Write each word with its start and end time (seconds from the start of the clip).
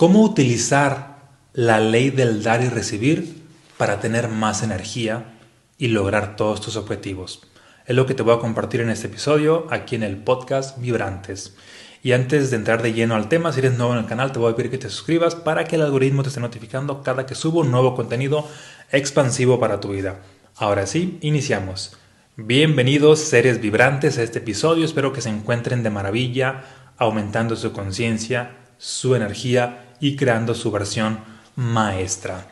¿Cómo 0.00 0.22
utilizar 0.22 1.18
la 1.52 1.78
ley 1.78 2.08
del 2.08 2.42
dar 2.42 2.62
y 2.62 2.70
recibir 2.70 3.44
para 3.76 4.00
tener 4.00 4.28
más 4.28 4.62
energía 4.62 5.34
y 5.76 5.88
lograr 5.88 6.36
todos 6.36 6.62
tus 6.62 6.76
objetivos? 6.76 7.42
Es 7.84 7.94
lo 7.94 8.06
que 8.06 8.14
te 8.14 8.22
voy 8.22 8.34
a 8.34 8.38
compartir 8.38 8.80
en 8.80 8.88
este 8.88 9.08
episodio 9.08 9.66
aquí 9.68 9.96
en 9.96 10.02
el 10.02 10.16
podcast 10.16 10.80
Vibrantes. 10.80 11.54
Y 12.02 12.12
antes 12.12 12.50
de 12.50 12.56
entrar 12.56 12.80
de 12.80 12.94
lleno 12.94 13.14
al 13.14 13.28
tema, 13.28 13.52
si 13.52 13.58
eres 13.58 13.76
nuevo 13.76 13.92
en 13.92 13.98
el 13.98 14.06
canal, 14.06 14.32
te 14.32 14.38
voy 14.38 14.50
a 14.50 14.56
pedir 14.56 14.70
que 14.70 14.78
te 14.78 14.88
suscribas 14.88 15.34
para 15.34 15.64
que 15.64 15.76
el 15.76 15.82
algoritmo 15.82 16.22
te 16.22 16.30
esté 16.30 16.40
notificando 16.40 17.02
cada 17.02 17.26
que 17.26 17.34
subo 17.34 17.60
un 17.60 17.70
nuevo 17.70 17.94
contenido 17.94 18.48
expansivo 18.90 19.60
para 19.60 19.80
tu 19.80 19.88
vida. 19.90 20.22
Ahora 20.56 20.86
sí, 20.86 21.18
iniciamos. 21.20 21.98
Bienvenidos 22.38 23.20
seres 23.20 23.60
vibrantes 23.60 24.16
a 24.16 24.22
este 24.22 24.38
episodio, 24.38 24.86
espero 24.86 25.12
que 25.12 25.20
se 25.20 25.28
encuentren 25.28 25.82
de 25.82 25.90
maravilla, 25.90 26.64
aumentando 26.96 27.54
su 27.54 27.72
conciencia, 27.72 28.56
su 28.78 29.14
energía 29.14 29.89
y 30.00 30.16
creando 30.16 30.54
su 30.54 30.70
versión 30.70 31.20
maestra. 31.56 32.48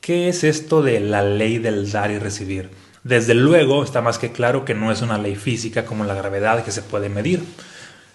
¿Qué 0.00 0.28
es 0.28 0.44
esto 0.44 0.82
de 0.82 1.00
la 1.00 1.22
ley 1.22 1.58
del 1.58 1.90
dar 1.90 2.10
y 2.10 2.18
recibir? 2.18 2.70
Desde 3.04 3.34
luego 3.34 3.84
está 3.84 4.02
más 4.02 4.18
que 4.18 4.32
claro 4.32 4.64
que 4.64 4.74
no 4.74 4.90
es 4.90 5.02
una 5.02 5.18
ley 5.18 5.36
física 5.36 5.84
como 5.84 6.04
la 6.04 6.14
gravedad 6.14 6.64
que 6.64 6.72
se 6.72 6.82
puede 6.82 7.08
medir, 7.08 7.44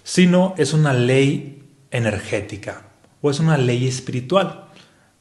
sino 0.04 0.54
es 0.58 0.74
una 0.74 0.94
ley 0.94 1.64
energética 1.92 2.84
o 3.22 3.30
es 3.30 3.40
una 3.40 3.58
ley 3.58 3.88
espiritual 3.88 4.66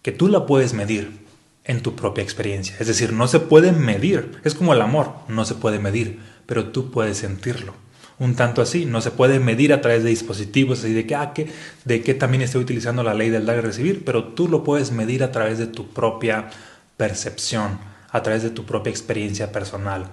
que 0.02 0.12
tú 0.12 0.29
la 0.29 0.46
puedes 0.46 0.74
medir 0.74 1.27
en 1.65 1.82
tu 1.82 1.95
propia 1.95 2.24
experiencia. 2.24 2.77
Es 2.80 2.87
decir, 2.87 3.12
no 3.12 3.29
se 3.29 3.40
puede 3.40 3.73
medir, 3.73 4.40
es 4.45 4.54
como 4.54 4.73
el 4.73 4.80
amor, 4.80 5.12
no 5.29 5.45
se 5.45 5.54
puede 5.54 5.79
medir, 5.79 6.18
pero 6.46 6.68
tú 6.68 6.90
puedes 6.90 7.18
sentirlo 7.18 7.74
un 8.20 8.37
tanto 8.37 8.62
así. 8.62 8.84
No 8.84 9.01
se 9.01 9.10
puede 9.10 9.41
medir 9.41 9.73
a 9.73 9.80
través 9.80 10.05
de 10.05 10.10
dispositivos 10.10 10.79
así 10.79 10.92
de 10.92 11.06
que, 11.06 11.16
ah, 11.16 11.33
que, 11.34 11.48
de 11.84 12.02
que 12.02 12.15
también 12.15 12.43
estoy 12.43 12.62
utilizando 12.62 13.02
la 13.02 13.15
ley 13.15 13.30
del 13.30 13.46
dar 13.46 13.59
y 13.59 13.62
recibir, 13.62 14.05
pero 14.05 14.24
tú 14.24 14.46
lo 14.46 14.62
puedes 14.62 14.93
medir 14.93 15.24
a 15.24 15.33
través 15.33 15.59
de 15.59 15.66
tu 15.66 15.88
propia 15.88 16.48
percepción, 16.96 17.80
a 18.10 18.23
través 18.23 18.45
de 18.45 18.51
tu 18.51 18.65
propia 18.65 18.90
experiencia 18.90 19.51
personal. 19.51 20.07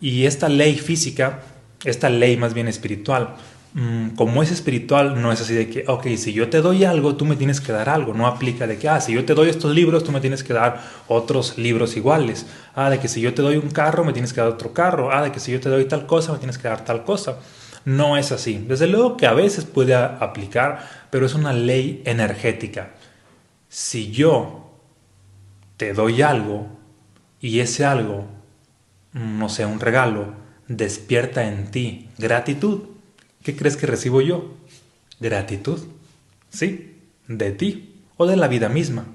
Y 0.00 0.26
esta 0.26 0.50
ley 0.50 0.74
física, 0.74 1.40
esta 1.84 2.10
ley 2.10 2.36
más 2.36 2.52
bien 2.52 2.68
espiritual, 2.68 3.36
como 4.14 4.42
es 4.42 4.50
espiritual, 4.50 5.20
no 5.20 5.32
es 5.32 5.42
así 5.42 5.52
de 5.52 5.68
que, 5.68 5.84
ok, 5.86 6.06
si 6.16 6.32
yo 6.32 6.48
te 6.48 6.62
doy 6.62 6.84
algo, 6.84 7.16
tú 7.16 7.26
me 7.26 7.36
tienes 7.36 7.60
que 7.60 7.72
dar 7.72 7.90
algo. 7.90 8.14
No 8.14 8.26
aplica 8.26 8.66
de 8.66 8.78
que, 8.78 8.88
ah, 8.88 9.02
si 9.02 9.12
yo 9.12 9.26
te 9.26 9.34
doy 9.34 9.50
estos 9.50 9.74
libros, 9.74 10.02
tú 10.02 10.12
me 10.12 10.20
tienes 10.22 10.42
que 10.42 10.54
dar 10.54 10.82
otros 11.08 11.58
libros 11.58 11.94
iguales. 11.94 12.46
Ah, 12.74 12.88
de 12.88 12.98
que 12.98 13.08
si 13.08 13.20
yo 13.20 13.34
te 13.34 13.42
doy 13.42 13.56
un 13.56 13.68
carro, 13.68 14.02
me 14.02 14.14
tienes 14.14 14.32
que 14.32 14.40
dar 14.40 14.48
otro 14.48 14.72
carro. 14.72 15.12
Ah, 15.12 15.22
de 15.22 15.30
que 15.30 15.40
si 15.40 15.52
yo 15.52 15.60
te 15.60 15.68
doy 15.68 15.84
tal 15.84 16.06
cosa, 16.06 16.32
me 16.32 16.38
tienes 16.38 16.56
que 16.56 16.68
dar 16.68 16.86
tal 16.86 17.04
cosa. 17.04 17.38
No 17.84 18.16
es 18.16 18.32
así. 18.32 18.64
Desde 18.66 18.86
luego 18.86 19.18
que 19.18 19.26
a 19.26 19.34
veces 19.34 19.66
puede 19.66 19.94
aplicar, 19.94 20.88
pero 21.10 21.26
es 21.26 21.34
una 21.34 21.52
ley 21.52 22.02
energética. 22.06 22.94
Si 23.68 24.10
yo 24.10 24.70
te 25.76 25.92
doy 25.92 26.22
algo 26.22 26.66
y 27.42 27.60
ese 27.60 27.84
algo, 27.84 28.24
no 29.12 29.50
sé, 29.50 29.66
un 29.66 29.80
regalo, 29.80 30.32
despierta 30.66 31.46
en 31.46 31.70
ti 31.70 32.08
gratitud, 32.16 32.95
¿Qué 33.46 33.54
crees 33.54 33.76
que 33.76 33.86
recibo 33.86 34.20
yo? 34.20 34.56
Gratitud. 35.20 35.78
Sí, 36.50 36.96
de 37.28 37.52
ti 37.52 37.94
o 38.16 38.26
de 38.26 38.34
la 38.34 38.48
vida 38.48 38.68
misma. 38.68 39.06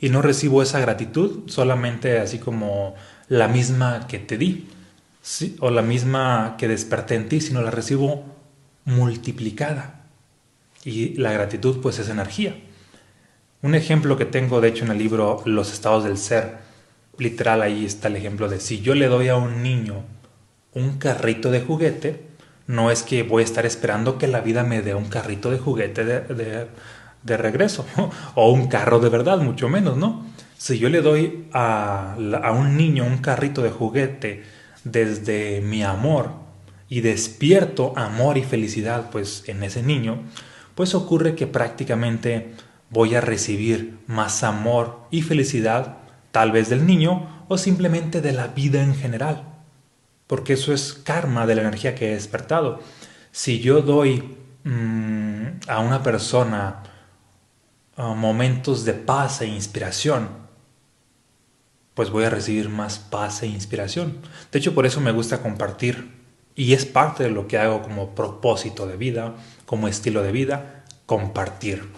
Y 0.00 0.10
no 0.10 0.20
recibo 0.20 0.62
esa 0.62 0.80
gratitud 0.80 1.48
solamente 1.48 2.18
así 2.18 2.38
como 2.38 2.94
la 3.28 3.48
misma 3.48 4.06
que 4.06 4.18
te 4.18 4.36
di, 4.36 4.68
¿sí? 5.22 5.56
o 5.60 5.70
la 5.70 5.80
misma 5.80 6.56
que 6.58 6.68
desperté 6.68 7.14
en 7.14 7.30
ti, 7.30 7.40
sino 7.40 7.62
la 7.62 7.70
recibo 7.70 8.26
multiplicada. 8.84 10.02
Y 10.84 11.14
la 11.14 11.32
gratitud 11.32 11.80
pues 11.80 11.98
es 12.00 12.10
energía. 12.10 12.54
Un 13.62 13.74
ejemplo 13.74 14.18
que 14.18 14.26
tengo 14.26 14.60
de 14.60 14.68
hecho 14.68 14.84
en 14.84 14.90
el 14.90 14.98
libro 14.98 15.42
Los 15.46 15.72
estados 15.72 16.04
del 16.04 16.18
ser, 16.18 16.58
literal 17.16 17.62
ahí 17.62 17.86
está 17.86 18.08
el 18.08 18.16
ejemplo 18.16 18.50
de 18.50 18.60
si 18.60 18.82
yo 18.82 18.94
le 18.94 19.06
doy 19.06 19.28
a 19.28 19.36
un 19.36 19.62
niño 19.62 20.04
un 20.74 20.98
carrito 20.98 21.50
de 21.50 21.62
juguete, 21.62 22.29
no 22.70 22.92
es 22.92 23.02
que 23.02 23.24
voy 23.24 23.42
a 23.42 23.44
estar 23.44 23.66
esperando 23.66 24.16
que 24.16 24.28
la 24.28 24.40
vida 24.40 24.62
me 24.62 24.80
dé 24.80 24.94
un 24.94 25.08
carrito 25.08 25.50
de 25.50 25.58
juguete 25.58 26.04
de, 26.04 27.36
regreso 27.36 27.84
o 28.36 28.52
un 28.52 28.68
carro 28.68 29.00
de 29.00 29.08
verdad, 29.08 29.38
mucho 29.38 29.68
menos, 29.68 29.96
¿no? 29.96 30.24
Si 30.56 30.78
yo 30.78 30.88
le 30.88 31.02
doy 31.02 31.48
a, 31.52 32.14
a 32.14 32.52
un 32.52 32.76
niño 32.76 33.04
un 33.04 33.18
carrito 33.18 33.62
de 33.62 33.70
juguete 33.70 34.44
desde 34.84 35.60
mi 35.62 35.82
amor 35.82 36.30
y 36.88 37.00
despierto 37.00 37.92
amor 37.96 38.38
y 38.38 38.44
felicidad 38.44 39.10
pues 39.10 39.42
en 39.48 39.64
ese 39.64 39.82
niño, 39.82 40.22
pues 40.76 40.94
ocurre 40.94 41.34
que 41.34 41.48
prácticamente 41.48 42.52
voy 42.88 43.16
a 43.16 43.20
recibir 43.20 43.98
más 44.06 44.44
amor 44.44 45.00
y 45.10 45.22
felicidad 45.22 45.96
tal 46.30 46.52
vez 46.52 46.68
del 46.68 46.86
niño 46.86 47.44
o 47.48 47.58
simplemente 47.58 48.20
de 48.20 48.32
la 48.32 48.46
vida 48.46 48.80
en 48.80 48.94
general 48.94 49.49
porque 50.30 50.52
eso 50.52 50.72
es 50.72 50.92
karma 50.92 51.44
de 51.44 51.56
la 51.56 51.62
energía 51.62 51.96
que 51.96 52.12
he 52.12 52.14
despertado. 52.14 52.78
Si 53.32 53.58
yo 53.58 53.82
doy 53.82 54.36
mm, 54.62 55.46
a 55.66 55.80
una 55.80 56.04
persona 56.04 56.84
uh, 57.96 58.14
momentos 58.14 58.84
de 58.84 58.92
paz 58.92 59.40
e 59.40 59.46
inspiración, 59.46 60.28
pues 61.94 62.10
voy 62.10 62.22
a 62.22 62.30
recibir 62.30 62.68
más 62.68 63.00
paz 63.00 63.42
e 63.42 63.48
inspiración. 63.48 64.18
De 64.52 64.60
hecho, 64.60 64.72
por 64.72 64.86
eso 64.86 65.00
me 65.00 65.10
gusta 65.10 65.42
compartir 65.42 66.12
y 66.54 66.74
es 66.74 66.86
parte 66.86 67.24
de 67.24 67.30
lo 67.30 67.48
que 67.48 67.58
hago 67.58 67.82
como 67.82 68.14
propósito 68.14 68.86
de 68.86 68.96
vida, 68.96 69.34
como 69.66 69.88
estilo 69.88 70.22
de 70.22 70.30
vida, 70.30 70.84
compartir. 71.06 71.90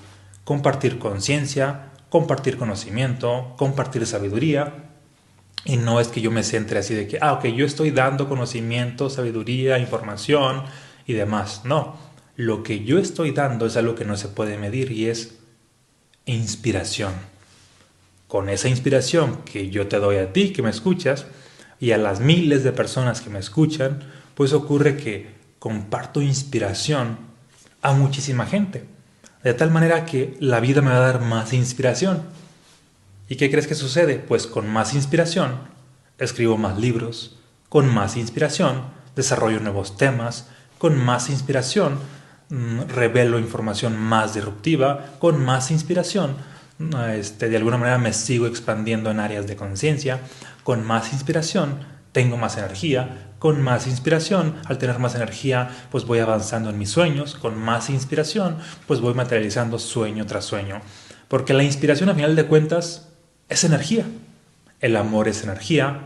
Compartir 0.44 0.98
conciencia, 0.98 1.90
compartir 2.08 2.56
conocimiento, 2.56 3.52
compartir 3.58 4.06
sabiduría, 4.06 4.91
y 5.64 5.76
no 5.76 6.00
es 6.00 6.08
que 6.08 6.20
yo 6.20 6.30
me 6.30 6.42
centre 6.42 6.78
así 6.78 6.94
de 6.94 7.06
que, 7.06 7.18
ah, 7.20 7.34
ok, 7.34 7.46
yo 7.46 7.64
estoy 7.64 7.90
dando 7.90 8.28
conocimiento, 8.28 9.10
sabiduría, 9.10 9.78
información 9.78 10.64
y 11.06 11.12
demás. 11.12 11.62
No, 11.64 11.96
lo 12.36 12.62
que 12.62 12.84
yo 12.84 12.98
estoy 12.98 13.30
dando 13.30 13.66
es 13.66 13.76
algo 13.76 13.94
que 13.94 14.04
no 14.04 14.16
se 14.16 14.28
puede 14.28 14.58
medir 14.58 14.90
y 14.90 15.06
es 15.06 15.38
inspiración. 16.26 17.12
Con 18.26 18.48
esa 18.48 18.68
inspiración 18.68 19.42
que 19.44 19.70
yo 19.70 19.86
te 19.86 19.98
doy 19.98 20.16
a 20.16 20.32
ti 20.32 20.52
que 20.52 20.62
me 20.62 20.70
escuchas 20.70 21.26
y 21.78 21.92
a 21.92 21.98
las 21.98 22.20
miles 22.20 22.64
de 22.64 22.72
personas 22.72 23.20
que 23.20 23.30
me 23.30 23.38
escuchan, 23.38 24.02
pues 24.34 24.52
ocurre 24.52 24.96
que 24.96 25.34
comparto 25.58 26.22
inspiración 26.22 27.18
a 27.82 27.92
muchísima 27.92 28.46
gente. 28.46 28.84
De 29.44 29.54
tal 29.54 29.70
manera 29.70 30.06
que 30.06 30.36
la 30.40 30.60
vida 30.60 30.80
me 30.80 30.90
va 30.90 30.96
a 30.96 31.12
dar 31.12 31.20
más 31.20 31.52
inspiración 31.52 32.22
¿Y 33.32 33.36
qué 33.36 33.50
crees 33.50 33.66
que 33.66 33.74
sucede? 33.74 34.16
Pues 34.16 34.46
con 34.46 34.68
más 34.68 34.92
inspiración 34.92 35.52
escribo 36.18 36.58
más 36.58 36.78
libros, 36.78 37.38
con 37.70 37.88
más 37.88 38.18
inspiración 38.18 38.82
desarrollo 39.16 39.58
nuevos 39.58 39.96
temas, 39.96 40.48
con 40.76 41.02
más 41.02 41.30
inspiración 41.30 41.94
mm, 42.50 42.80
revelo 42.88 43.38
información 43.38 43.96
más 43.96 44.34
disruptiva, 44.34 45.14
con 45.18 45.42
más 45.42 45.70
inspiración 45.70 46.36
este, 47.14 47.48
de 47.48 47.56
alguna 47.56 47.78
manera 47.78 47.96
me 47.96 48.12
sigo 48.12 48.46
expandiendo 48.46 49.10
en 49.10 49.18
áreas 49.18 49.46
de 49.46 49.56
conciencia, 49.56 50.20
con 50.62 50.84
más 50.84 51.14
inspiración 51.14 51.78
tengo 52.12 52.36
más 52.36 52.58
energía, 52.58 53.32
con 53.38 53.62
más 53.62 53.86
inspiración, 53.86 54.56
al 54.66 54.76
tener 54.76 54.98
más 54.98 55.14
energía, 55.14 55.70
pues 55.90 56.04
voy 56.04 56.18
avanzando 56.18 56.68
en 56.68 56.76
mis 56.76 56.90
sueños, 56.90 57.36
con 57.36 57.56
más 57.58 57.88
inspiración, 57.88 58.58
pues 58.86 59.00
voy 59.00 59.14
materializando 59.14 59.78
sueño 59.78 60.26
tras 60.26 60.44
sueño. 60.44 60.82
Porque 61.28 61.54
la 61.54 61.62
inspiración 61.62 62.10
a 62.10 62.14
final 62.14 62.36
de 62.36 62.44
cuentas 62.44 63.08
es 63.52 63.64
energía. 63.64 64.04
El 64.80 64.96
amor 64.96 65.28
es 65.28 65.44
energía, 65.44 66.00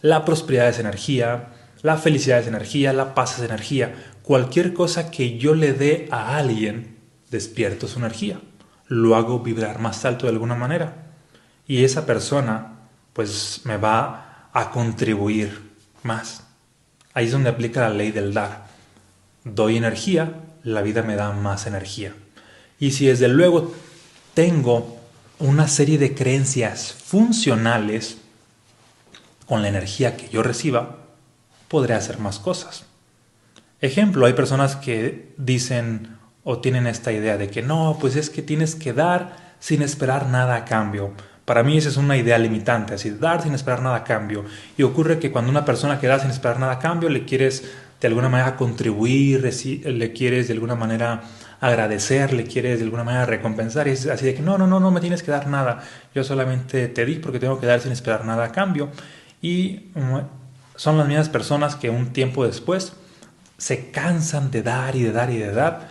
la 0.00 0.24
prosperidad 0.24 0.68
es 0.68 0.78
energía, 0.78 1.50
la 1.82 1.96
felicidad 1.96 2.38
es 2.38 2.46
energía, 2.46 2.92
la 2.92 3.14
paz 3.14 3.38
es 3.38 3.44
energía. 3.44 3.94
Cualquier 4.22 4.72
cosa 4.72 5.10
que 5.10 5.36
yo 5.38 5.54
le 5.54 5.72
dé 5.72 6.08
a 6.10 6.36
alguien, 6.38 6.96
despierto 7.30 7.88
su 7.88 7.98
energía. 7.98 8.40
Lo 8.86 9.16
hago 9.16 9.40
vibrar 9.40 9.80
más 9.80 10.04
alto 10.04 10.26
de 10.26 10.32
alguna 10.32 10.54
manera. 10.54 10.94
Y 11.66 11.84
esa 11.84 12.06
persona, 12.06 12.78
pues, 13.12 13.62
me 13.64 13.76
va 13.76 14.48
a 14.52 14.70
contribuir 14.70 15.72
más. 16.02 16.44
Ahí 17.14 17.26
es 17.26 17.32
donde 17.32 17.50
aplica 17.50 17.80
la 17.80 17.90
ley 17.90 18.12
del 18.12 18.32
dar. 18.32 18.66
Doy 19.44 19.76
energía, 19.76 20.34
la 20.62 20.82
vida 20.82 21.02
me 21.02 21.16
da 21.16 21.32
más 21.32 21.66
energía. 21.66 22.14
Y 22.78 22.92
si 22.92 23.06
desde 23.06 23.28
luego 23.28 23.74
tengo 24.34 25.01
una 25.42 25.66
serie 25.66 25.98
de 25.98 26.14
creencias 26.14 26.92
funcionales 26.92 28.18
con 29.46 29.60
la 29.60 29.68
energía 29.68 30.16
que 30.16 30.28
yo 30.28 30.44
reciba, 30.44 30.98
podré 31.66 31.94
hacer 31.94 32.18
más 32.18 32.38
cosas. 32.38 32.84
Ejemplo, 33.80 34.26
hay 34.26 34.34
personas 34.34 34.76
que 34.76 35.34
dicen 35.36 36.16
o 36.44 36.60
tienen 36.60 36.86
esta 36.86 37.10
idea 37.10 37.38
de 37.38 37.48
que 37.48 37.60
no, 37.60 37.98
pues 38.00 38.14
es 38.14 38.30
que 38.30 38.40
tienes 38.40 38.76
que 38.76 38.92
dar 38.92 39.54
sin 39.58 39.82
esperar 39.82 40.28
nada 40.28 40.54
a 40.54 40.64
cambio. 40.64 41.12
Para 41.44 41.64
mí 41.64 41.76
esa 41.76 41.88
es 41.88 41.96
una 41.96 42.16
idea 42.16 42.38
limitante, 42.38 42.94
así 42.94 43.10
dar 43.10 43.42
sin 43.42 43.54
esperar 43.54 43.82
nada 43.82 43.96
a 43.96 44.04
cambio. 44.04 44.44
Y 44.78 44.84
ocurre 44.84 45.18
que 45.18 45.32
cuando 45.32 45.50
una 45.50 45.64
persona 45.64 45.98
que 45.98 46.06
da 46.06 46.20
sin 46.20 46.30
esperar 46.30 46.60
nada 46.60 46.74
a 46.74 46.78
cambio, 46.78 47.08
le 47.08 47.24
quieres 47.24 47.64
de 48.00 48.06
alguna 48.06 48.28
manera 48.28 48.54
contribuir, 48.54 49.42
le 49.42 50.12
quieres 50.12 50.46
de 50.46 50.54
alguna 50.54 50.76
manera 50.76 51.22
agradecer, 51.62 52.32
le 52.32 52.44
quieres 52.44 52.80
de 52.80 52.84
alguna 52.84 53.04
manera 53.04 53.24
recompensar 53.24 53.86
y 53.86 53.92
es 53.92 54.08
así 54.08 54.26
de 54.26 54.34
que 54.34 54.42
no, 54.42 54.58
no, 54.58 54.66
no, 54.66 54.80
no 54.80 54.90
me 54.90 55.00
tienes 55.00 55.22
que 55.22 55.30
dar 55.30 55.46
nada, 55.46 55.84
yo 56.12 56.24
solamente 56.24 56.88
te 56.88 57.06
di 57.06 57.20
porque 57.20 57.38
tengo 57.38 57.60
que 57.60 57.66
dar 57.66 57.80
sin 57.80 57.92
esperar 57.92 58.24
nada 58.24 58.46
a 58.46 58.52
cambio. 58.52 58.90
Y 59.40 59.90
mm, 59.94 60.18
son 60.74 60.98
las 60.98 61.06
mismas 61.06 61.28
personas 61.28 61.76
que 61.76 61.88
un 61.88 62.12
tiempo 62.12 62.44
después 62.44 62.94
se 63.58 63.92
cansan 63.92 64.50
de 64.50 64.62
dar 64.64 64.96
y 64.96 65.04
de 65.04 65.12
dar 65.12 65.30
y 65.30 65.38
de 65.38 65.52
dar 65.52 65.88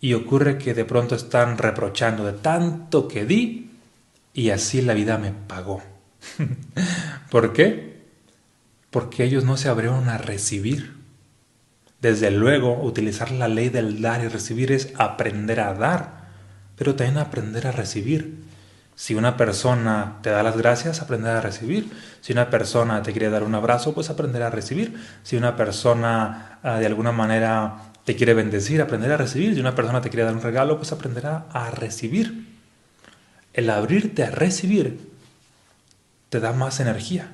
y 0.00 0.14
ocurre 0.14 0.58
que 0.58 0.74
de 0.74 0.84
pronto 0.84 1.14
están 1.14 1.56
reprochando 1.56 2.24
de 2.24 2.32
tanto 2.32 3.06
que 3.06 3.24
di 3.24 3.70
y 4.34 4.50
así 4.50 4.82
la 4.82 4.94
vida 4.94 5.18
me 5.18 5.30
pagó. 5.30 5.84
¿Por 7.30 7.52
qué? 7.52 8.02
Porque 8.90 9.22
ellos 9.22 9.44
no 9.44 9.56
se 9.56 9.68
abrieron 9.68 10.08
a 10.08 10.18
recibir. 10.18 10.99
Desde 12.00 12.30
luego, 12.30 12.82
utilizar 12.82 13.30
la 13.30 13.48
ley 13.48 13.68
del 13.68 14.00
dar 14.00 14.24
y 14.24 14.28
recibir 14.28 14.72
es 14.72 14.92
aprender 14.96 15.60
a 15.60 15.74
dar, 15.74 16.28
pero 16.76 16.94
también 16.94 17.18
aprender 17.18 17.66
a 17.66 17.72
recibir. 17.72 18.38
Si 18.94 19.14
una 19.14 19.36
persona 19.36 20.18
te 20.22 20.30
da 20.30 20.42
las 20.42 20.56
gracias, 20.56 21.00
aprender 21.00 21.32
a 21.32 21.40
recibir. 21.40 21.90
Si 22.20 22.32
una 22.32 22.50
persona 22.50 23.02
te 23.02 23.12
quiere 23.12 23.30
dar 23.30 23.44
un 23.44 23.54
abrazo, 23.54 23.94
pues 23.94 24.10
aprender 24.10 24.42
a 24.42 24.50
recibir. 24.50 24.94
Si 25.22 25.36
una 25.36 25.56
persona 25.56 26.58
ah, 26.62 26.78
de 26.78 26.86
alguna 26.86 27.12
manera 27.12 27.92
te 28.04 28.14
quiere 28.14 28.34
bendecir, 28.34 28.80
aprender 28.82 29.12
a 29.12 29.16
recibir. 29.16 29.54
Si 29.54 29.60
una 29.60 29.74
persona 29.74 30.00
te 30.00 30.10
quiere 30.10 30.24
dar 30.24 30.34
un 30.34 30.42
regalo, 30.42 30.76
pues 30.76 30.92
aprenderá 30.92 31.46
a 31.52 31.70
recibir. 31.70 32.46
El 33.52 33.70
abrirte 33.70 34.22
a 34.22 34.30
recibir 34.30 35.10
te 36.28 36.40
da 36.40 36.52
más 36.52 36.80
energía. 36.80 37.32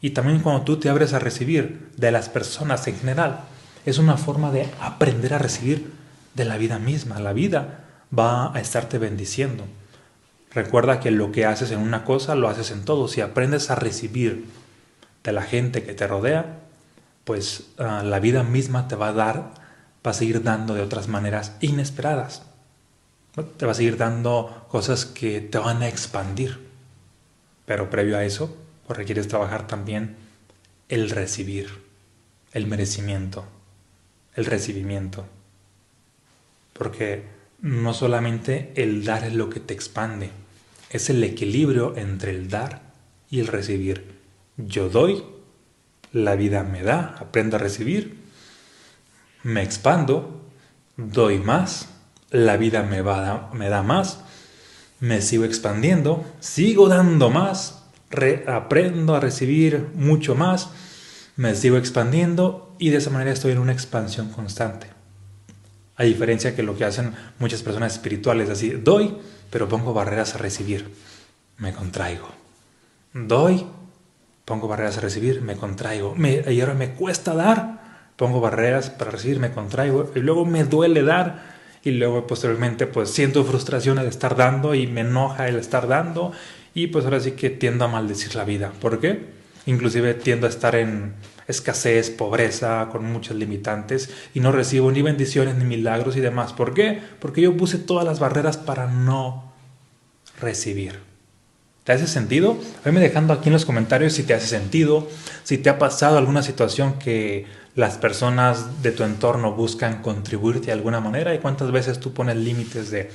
Y 0.00 0.10
también 0.10 0.40
cuando 0.40 0.62
tú 0.62 0.78
te 0.78 0.88
abres 0.88 1.12
a 1.12 1.20
recibir 1.20 1.90
de 1.96 2.10
las 2.10 2.28
personas 2.28 2.86
en 2.88 2.98
general, 2.98 3.40
es 3.84 3.98
una 3.98 4.16
forma 4.16 4.50
de 4.50 4.68
aprender 4.80 5.34
a 5.34 5.38
recibir 5.38 5.92
de 6.34 6.44
la 6.44 6.56
vida 6.56 6.78
misma. 6.78 7.20
La 7.20 7.32
vida 7.32 7.84
va 8.16 8.54
a 8.54 8.60
estarte 8.60 8.98
bendiciendo. 8.98 9.64
Recuerda 10.52 11.00
que 11.00 11.10
lo 11.10 11.32
que 11.32 11.46
haces 11.46 11.70
en 11.70 11.80
una 11.80 12.04
cosa 12.04 12.34
lo 12.34 12.48
haces 12.48 12.70
en 12.70 12.84
todo. 12.84 13.08
Si 13.08 13.20
aprendes 13.20 13.70
a 13.70 13.74
recibir 13.74 14.46
de 15.24 15.32
la 15.32 15.42
gente 15.42 15.82
que 15.82 15.94
te 15.94 16.06
rodea, 16.06 16.58
pues 17.24 17.64
ah, 17.78 18.02
la 18.04 18.20
vida 18.20 18.42
misma 18.42 18.88
te 18.88 18.96
va 18.96 19.08
a 19.08 19.12
dar 19.12 19.62
va 20.04 20.10
a 20.10 20.14
seguir 20.14 20.42
dando 20.42 20.74
de 20.74 20.82
otras 20.82 21.08
maneras 21.08 21.52
inesperadas. 21.60 22.42
Te 23.56 23.64
va 23.64 23.72
a 23.72 23.74
seguir 23.74 23.96
dando 23.96 24.66
cosas 24.68 25.06
que 25.06 25.40
te 25.40 25.58
van 25.58 25.82
a 25.82 25.88
expandir. 25.88 26.68
Pero 27.64 27.88
previo 27.88 28.18
a 28.18 28.24
eso, 28.24 28.54
pues 28.86 28.98
requieres 28.98 29.28
trabajar 29.28 29.66
también 29.66 30.16
el 30.88 31.08
recibir, 31.08 31.82
el 32.52 32.66
merecimiento, 32.66 33.46
el 34.34 34.46
recibimiento. 34.46 35.26
Porque 36.72 37.24
no 37.60 37.94
solamente 37.94 38.72
el 38.76 39.04
dar 39.04 39.24
es 39.24 39.34
lo 39.34 39.50
que 39.50 39.60
te 39.60 39.74
expande, 39.74 40.30
es 40.90 41.10
el 41.10 41.22
equilibrio 41.24 41.96
entre 41.96 42.30
el 42.30 42.48
dar 42.48 42.82
y 43.30 43.40
el 43.40 43.46
recibir. 43.46 44.20
Yo 44.56 44.88
doy, 44.88 45.22
la 46.12 46.34
vida 46.36 46.62
me 46.62 46.82
da, 46.82 47.16
aprendo 47.18 47.56
a 47.56 47.60
recibir 47.60 48.22
me 49.42 49.62
expando, 49.62 50.40
doy 50.96 51.38
más, 51.38 51.88
la 52.30 52.56
vida 52.56 52.82
me, 52.82 53.02
va, 53.02 53.50
me 53.52 53.68
da 53.68 53.82
más, 53.82 54.20
me 55.00 55.20
sigo 55.20 55.44
expandiendo, 55.44 56.24
sigo 56.40 56.88
dando 56.88 57.30
más, 57.30 57.82
aprendo 58.46 59.14
a 59.14 59.20
recibir 59.20 59.88
mucho 59.94 60.34
más, 60.34 60.70
me 61.36 61.54
sigo 61.54 61.76
expandiendo 61.76 62.71
y 62.82 62.90
de 62.90 62.96
esa 62.96 63.10
manera 63.10 63.30
estoy 63.30 63.52
en 63.52 63.60
una 63.60 63.70
expansión 63.70 64.30
constante. 64.30 64.88
A 65.94 66.02
diferencia 66.02 66.56
que 66.56 66.64
lo 66.64 66.76
que 66.76 66.84
hacen 66.84 67.14
muchas 67.38 67.62
personas 67.62 67.92
espirituales, 67.92 68.50
así, 68.50 68.70
doy, 68.70 69.14
pero 69.50 69.68
pongo 69.68 69.94
barreras 69.94 70.34
a 70.34 70.38
recibir, 70.38 70.90
me 71.58 71.72
contraigo. 71.72 72.28
Doy, 73.14 73.64
pongo 74.44 74.66
barreras 74.66 74.98
a 74.98 75.00
recibir, 75.00 75.42
me 75.42 75.54
contraigo. 75.54 76.16
Y 76.18 76.60
ahora 76.60 76.74
me 76.74 76.90
cuesta 76.94 77.34
dar, 77.34 78.08
pongo 78.16 78.40
barreras 78.40 78.90
para 78.90 79.12
recibir, 79.12 79.38
me 79.38 79.52
contraigo 79.52 80.10
y 80.16 80.18
luego 80.18 80.44
me 80.44 80.64
duele 80.64 81.04
dar 81.04 81.52
y 81.84 81.92
luego 81.92 82.26
posteriormente 82.26 82.88
pues 82.88 83.10
siento 83.10 83.44
frustración 83.44 84.00
al 84.00 84.06
estar 84.06 84.34
dando 84.34 84.74
y 84.74 84.88
me 84.88 85.02
enoja 85.02 85.46
el 85.46 85.54
estar 85.54 85.86
dando 85.86 86.32
y 86.74 86.88
pues 86.88 87.04
ahora 87.04 87.20
sí 87.20 87.30
que 87.32 87.48
tiendo 87.48 87.84
a 87.84 87.88
maldecir 87.88 88.34
la 88.34 88.42
vida. 88.42 88.72
¿Por 88.80 88.98
qué? 88.98 89.26
Inclusive 89.66 90.14
tiendo 90.14 90.48
a 90.48 90.50
estar 90.50 90.74
en 90.74 91.14
escasez, 91.48 92.10
pobreza, 92.10 92.88
con 92.90 93.04
muchas 93.04 93.36
limitantes 93.36 94.10
y 94.34 94.40
no 94.40 94.52
recibo 94.52 94.90
ni 94.90 95.02
bendiciones 95.02 95.56
ni 95.56 95.64
milagros 95.64 96.16
y 96.16 96.20
demás. 96.20 96.52
¿Por 96.52 96.74
qué? 96.74 97.00
Porque 97.20 97.40
yo 97.40 97.56
puse 97.56 97.78
todas 97.78 98.04
las 98.04 98.20
barreras 98.20 98.56
para 98.56 98.86
no 98.86 99.52
recibir. 100.40 101.00
¿Te 101.84 101.92
hace 101.92 102.06
sentido? 102.06 102.56
Venme 102.84 103.00
dejando 103.00 103.32
aquí 103.32 103.48
en 103.48 103.54
los 103.54 103.64
comentarios 103.64 104.12
si 104.12 104.22
te 104.22 104.34
hace 104.34 104.46
sentido, 104.46 105.08
si 105.42 105.58
te 105.58 105.68
ha 105.68 105.78
pasado 105.78 106.16
alguna 106.16 106.42
situación 106.42 106.98
que 106.98 107.46
las 107.74 107.96
personas 107.96 108.82
de 108.82 108.92
tu 108.92 109.02
entorno 109.02 109.52
buscan 109.52 110.02
contribuirte 110.02 110.66
de 110.66 110.72
alguna 110.72 111.00
manera 111.00 111.34
y 111.34 111.38
cuántas 111.38 111.72
veces 111.72 111.98
tú 111.98 112.12
pones 112.12 112.36
límites 112.36 112.90
de, 112.90 113.10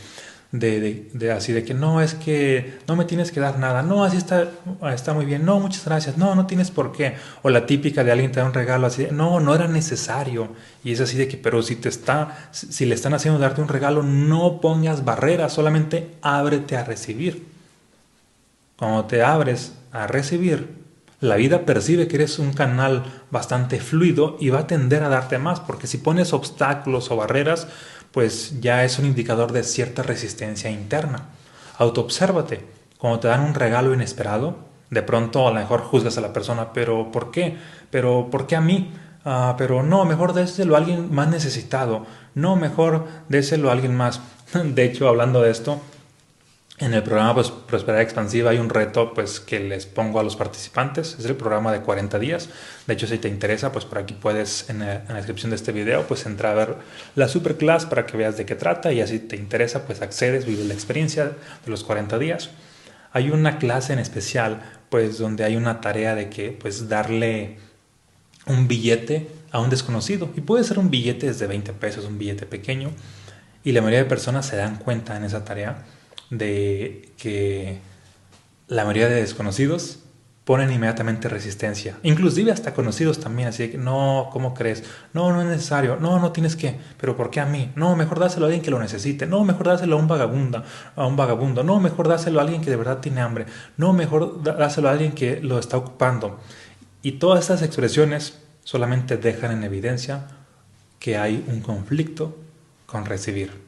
de, 0.51 1.31
así 1.35 1.51
de 1.51 1.63
que 1.63 1.73
no, 1.73 2.01
es 2.01 2.13
que 2.13 2.79
no 2.87 2.95
me 2.95 3.05
tienes 3.05 3.31
que 3.31 3.39
dar 3.39 3.59
nada, 3.59 3.83
no, 3.83 4.03
así 4.03 4.17
está, 4.17 4.49
está 4.93 5.13
muy 5.13 5.25
bien, 5.25 5.43
no, 5.45 5.59
muchas 5.59 5.83
gracias, 5.85 6.17
no, 6.17 6.35
no 6.35 6.47
tienes 6.47 6.71
por 6.71 6.91
qué. 6.91 7.15
O 7.41 7.49
la 7.49 7.65
típica 7.65 8.03
de 8.03 8.11
alguien 8.11 8.31
te 8.31 8.39
da 8.39 8.45
un 8.45 8.53
regalo 8.53 8.87
así 8.87 9.05
de, 9.05 9.11
no, 9.11 9.39
no 9.39 9.53
era 9.53 9.67
necesario. 9.67 10.49
Y 10.83 10.93
es 10.93 11.01
así 11.01 11.17
de 11.17 11.27
que, 11.27 11.37
pero 11.37 11.61
si 11.61 11.75
te 11.75 11.89
está, 11.89 12.49
si 12.51 12.85
le 12.85 12.95
están 12.95 13.13
haciendo 13.13 13.39
darte 13.39 13.61
un 13.61 13.67
regalo, 13.67 14.03
no 14.03 14.61
pongas 14.61 15.03
barreras, 15.03 15.53
solamente 15.53 16.15
ábrete 16.21 16.77
a 16.77 16.83
recibir. 16.83 17.45
Cuando 18.77 19.05
te 19.05 19.23
abres 19.23 19.73
a 19.91 20.07
recibir, 20.07 20.77
la 21.19 21.35
vida 21.35 21.65
percibe 21.65 22.07
que 22.07 22.17
eres 22.17 22.37
un 22.37 22.53
canal 22.53 23.03
bastante 23.31 23.79
fluido 23.79 24.37
y 24.39 24.49
va 24.49 24.59
a 24.59 24.67
tender 24.67 25.01
a 25.01 25.09
darte 25.09 25.39
más, 25.39 25.59
porque 25.59 25.87
si 25.87 25.97
pones 25.97 26.31
obstáculos 26.31 27.09
o 27.09 27.15
barreras, 27.15 27.67
pues 28.17 28.61
ya 28.61 28.83
es 28.83 28.97
un 28.97 29.05
indicador 29.05 29.51
de 29.51 29.61
cierta 29.61 30.01
resistencia 30.01 30.71
interna. 30.71 31.29
Autoobsérvate. 31.77 32.65
Cuando 32.97 33.19
te 33.19 33.27
dan 33.27 33.41
un 33.41 33.53
regalo 33.53 33.93
inesperado, 33.93 34.55
de 34.89 35.03
pronto 35.03 35.47
a 35.47 35.51
lo 35.51 35.59
mejor 35.59 35.81
juzgas 35.81 36.17
a 36.17 36.21
la 36.21 36.33
persona, 36.33 36.73
pero 36.73 37.11
¿por 37.11 37.29
qué? 37.29 37.57
¿Pero 37.91 38.29
por 38.31 38.47
qué 38.47 38.55
a 38.55 38.61
mí? 38.61 38.91
Ah, 39.23 39.53
pero 39.55 39.83
no, 39.83 40.03
mejor 40.05 40.33
déselo 40.33 40.73
a 40.73 40.79
alguien 40.79 41.13
más 41.13 41.27
necesitado. 41.27 42.07
No, 42.33 42.55
mejor 42.55 43.05
déselo 43.29 43.69
a 43.69 43.73
alguien 43.73 43.95
más. 43.95 44.19
De 44.63 44.83
hecho, 44.83 45.07
hablando 45.07 45.43
de 45.43 45.51
esto, 45.51 45.79
en 46.79 46.93
el 46.93 47.01
programa 47.01 47.33
pues, 47.33 47.49
Prosperidad 47.49 48.03
Expansiva 48.03 48.51
hay 48.51 48.59
un 48.59 48.69
reto 48.69 49.13
pues, 49.13 49.39
que 49.39 49.59
les 49.59 49.87
pongo 49.87 50.19
a 50.19 50.23
los 50.23 50.35
participantes. 50.35 51.15
Es 51.17 51.25
el 51.25 51.35
programa 51.35 51.71
de 51.71 51.81
40 51.81 52.19
días. 52.19 52.49
De 52.85 52.93
hecho, 52.93 53.07
si 53.07 53.17
te 53.17 53.27
interesa, 53.27 53.71
pues 53.71 53.85
por 53.85 53.97
aquí 53.97 54.13
puedes, 54.13 54.69
en, 54.69 54.79
la 54.79 55.13
descripción 55.15 55.49
de 55.49 55.55
este 55.55 55.71
video, 55.71 56.03
pues 56.07 56.25
entrar 56.27 56.51
a 56.51 56.55
ver 56.55 56.75
la 57.15 57.27
superclass 57.27 57.87
para 57.87 58.05
que 58.05 58.15
veas 58.15 58.37
de 58.37 58.45
qué 58.45 58.53
trata 58.55 58.93
y 58.93 59.01
así 59.01 59.17
te 59.17 59.35
interesa, 59.35 59.87
pues 59.87 60.01
accedes, 60.01 60.45
vives 60.45 60.67
la 60.67 60.75
experiencia 60.75 61.25
de 61.25 61.71
los 61.71 61.83
40 61.83 62.19
días. 62.19 62.51
Hay 63.11 63.31
una 63.31 63.57
clase 63.57 63.93
en 63.93 63.99
especial, 63.99 64.61
pues 64.89 65.17
donde 65.17 65.45
hay 65.45 65.55
una 65.55 65.81
tarea 65.81 66.13
de 66.13 66.29
que, 66.29 66.51
pues 66.51 66.87
darle 66.89 67.57
un 68.45 68.67
billete 68.67 69.27
a 69.51 69.59
un 69.59 69.71
desconocido. 69.71 70.29
Y 70.35 70.41
puede 70.41 70.63
ser 70.63 70.77
un 70.77 70.91
billete 70.91 71.25
desde 71.25 71.47
20 71.47 71.73
pesos, 71.73 72.05
un 72.05 72.19
billete 72.19 72.45
pequeño. 72.45 72.91
Y 73.63 73.71
la 73.71 73.81
mayoría 73.81 74.03
de 74.03 74.09
personas 74.09 74.45
se 74.45 74.57
dan 74.57 74.77
cuenta 74.77 75.17
en 75.17 75.23
esa 75.23 75.43
tarea 75.43 75.83
de 76.29 77.09
que 77.17 77.79
la 78.67 78.83
mayoría 78.83 79.09
de 79.09 79.21
desconocidos 79.21 79.99
ponen 80.47 80.71
inmediatamente 80.71 81.27
resistencia, 81.27 81.97
inclusive 82.03 82.53
hasta 82.53 82.73
conocidos 82.73 83.19
también, 83.19 83.49
así 83.49 83.67
que 83.67 83.77
no, 83.77 84.29
¿cómo 84.31 84.53
crees? 84.53 84.81
No, 85.11 85.33
no 85.33 85.41
es 85.41 85.47
necesario, 85.47 85.97
no, 85.99 86.19
no 86.19 86.31
tienes 86.31 86.55
que, 86.55 86.79
pero 86.97 87.17
¿por 87.17 87.29
qué 87.29 87.41
a 87.41 87.45
mí? 87.45 87.73
No, 87.75 87.97
mejor 87.97 88.19
dáselo 88.19 88.45
a 88.45 88.47
alguien 88.47 88.63
que 88.63 88.71
lo 88.71 88.79
necesite, 88.79 89.25
no, 89.25 89.43
mejor 89.43 89.67
dáselo 89.67 89.97
a 89.97 89.99
un 89.99 90.07
vagabundo, 90.07 90.63
a 90.95 91.05
un 91.05 91.17
vagabundo, 91.17 91.63
no, 91.63 91.81
mejor 91.81 92.07
dáselo 92.07 92.39
a 92.39 92.43
alguien 92.43 92.61
que 92.61 92.69
de 92.69 92.77
verdad 92.77 92.99
tiene 92.99 93.19
hambre, 93.19 93.45
no, 93.75 93.91
mejor 93.91 94.41
dáselo 94.41 94.87
a 94.87 94.93
alguien 94.93 95.11
que 95.11 95.41
lo 95.41 95.59
está 95.59 95.75
ocupando. 95.75 96.39
Y 97.01 97.13
todas 97.13 97.41
estas 97.41 97.61
expresiones 97.61 98.39
solamente 98.63 99.17
dejan 99.17 99.51
en 99.51 99.65
evidencia 99.65 100.27
que 100.99 101.17
hay 101.17 101.43
un 101.49 101.59
conflicto 101.59 102.37
con 102.85 103.05
recibir 103.05 103.66